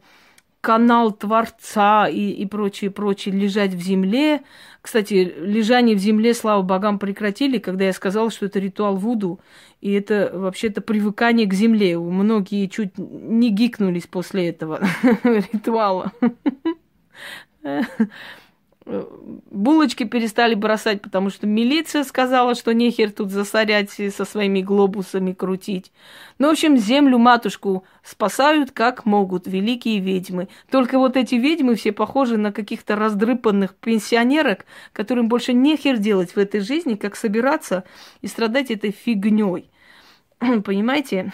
канал 0.62 1.12
Творца 1.12 2.08
и, 2.08 2.32
и 2.32 2.46
прочее, 2.46 2.92
прочее, 2.92 3.36
лежать 3.36 3.74
в 3.74 3.82
земле. 3.82 4.42
Кстати, 4.82 5.34
лежание 5.40 5.96
в 5.96 6.00
земле, 6.00 6.34
слава 6.34 6.62
богам, 6.62 7.00
прекратили, 7.00 7.58
когда 7.58 7.86
я 7.86 7.94
сказала, 7.94 8.32
что 8.32 8.46
это 8.46 8.60
ритуал 8.60 8.96
Вуду, 8.96 9.40
и 9.82 9.92
это 9.92 10.32
вообще-то 10.34 10.82
привыкание 10.82 11.48
к 11.48 11.54
земле. 11.54 11.98
Многие 11.98 12.68
чуть 12.68 12.98
не 12.98 13.50
гикнулись 13.50 14.08
после 14.08 14.50
этого 14.50 14.82
ритуала 15.24 16.12
булочки 19.52 20.04
перестали 20.06 20.56
бросать, 20.56 21.02
потому 21.02 21.30
что 21.30 21.46
милиция 21.48 22.04
сказала, 22.04 22.56
что 22.56 22.74
нехер 22.74 23.12
тут 23.12 23.32
засорять 23.32 23.92
со 23.92 24.26
своими 24.26 24.62
глобусами 24.62 25.34
крутить. 25.34 25.92
Ну, 26.40 26.48
в 26.48 26.52
общем, 26.52 26.78
землю 26.78 27.18
матушку 27.18 27.84
спасают 28.04 28.72
как 28.72 29.06
могут 29.06 29.48
великие 29.48 30.00
ведьмы. 30.00 30.48
Только 30.72 31.00
вот 31.00 31.18
эти 31.18 31.36
ведьмы 31.36 31.76
все 31.76 31.92
похожи 31.92 32.38
на 32.38 32.52
каких-то 32.52 32.96
раздрыпанных 32.96 33.76
пенсионерок, 33.76 34.66
которым 34.94 35.28
больше 35.28 35.54
нехер 35.54 35.98
делать 35.98 36.36
в 36.36 36.38
этой 36.38 36.62
жизни, 36.62 36.96
как 36.96 37.16
собираться 37.16 37.84
и 38.22 38.28
страдать 38.28 38.72
этой 38.72 38.92
фигней. 38.92 39.70
Понимаете? 40.40 41.34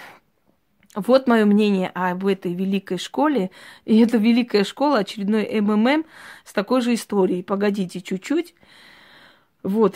Вот 0.95 1.27
мое 1.27 1.45
мнение 1.45 1.89
об 1.93 2.25
этой 2.27 2.53
великой 2.53 2.97
школе. 2.97 3.49
И 3.85 3.99
эта 3.99 4.17
великая 4.17 4.63
школа, 4.63 4.99
очередной 4.99 5.59
МММ 5.59 6.05
с 6.45 6.53
такой 6.53 6.81
же 6.81 6.93
историей. 6.93 7.41
Погодите 7.41 8.01
чуть-чуть. 8.01 8.53
Вот. 9.63 9.95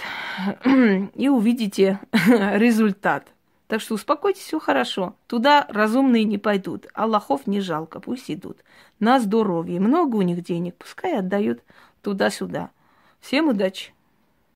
И 1.14 1.30
увидите 1.30 2.00
результат. 2.28 3.28
Так 3.68 3.82
что 3.82 3.96
успокойтесь, 3.96 4.44
все 4.44 4.60
хорошо. 4.60 5.16
Туда 5.28 5.68
разумные 5.70 6.24
не 6.24 6.38
пойдут. 6.38 6.88
Аллахов 6.94 7.48
не 7.48 7.60
жалко, 7.60 8.00
пусть 8.00 8.32
идут. 8.32 8.60
На 9.00 9.20
здоровье. 9.20 9.80
Много 9.80 10.16
у 10.16 10.22
них 10.22 10.42
денег, 10.42 10.76
пускай 10.78 11.20
отдают 11.20 11.62
туда-сюда. 12.02 12.72
Всем 13.20 13.50
удачи! 13.50 13.97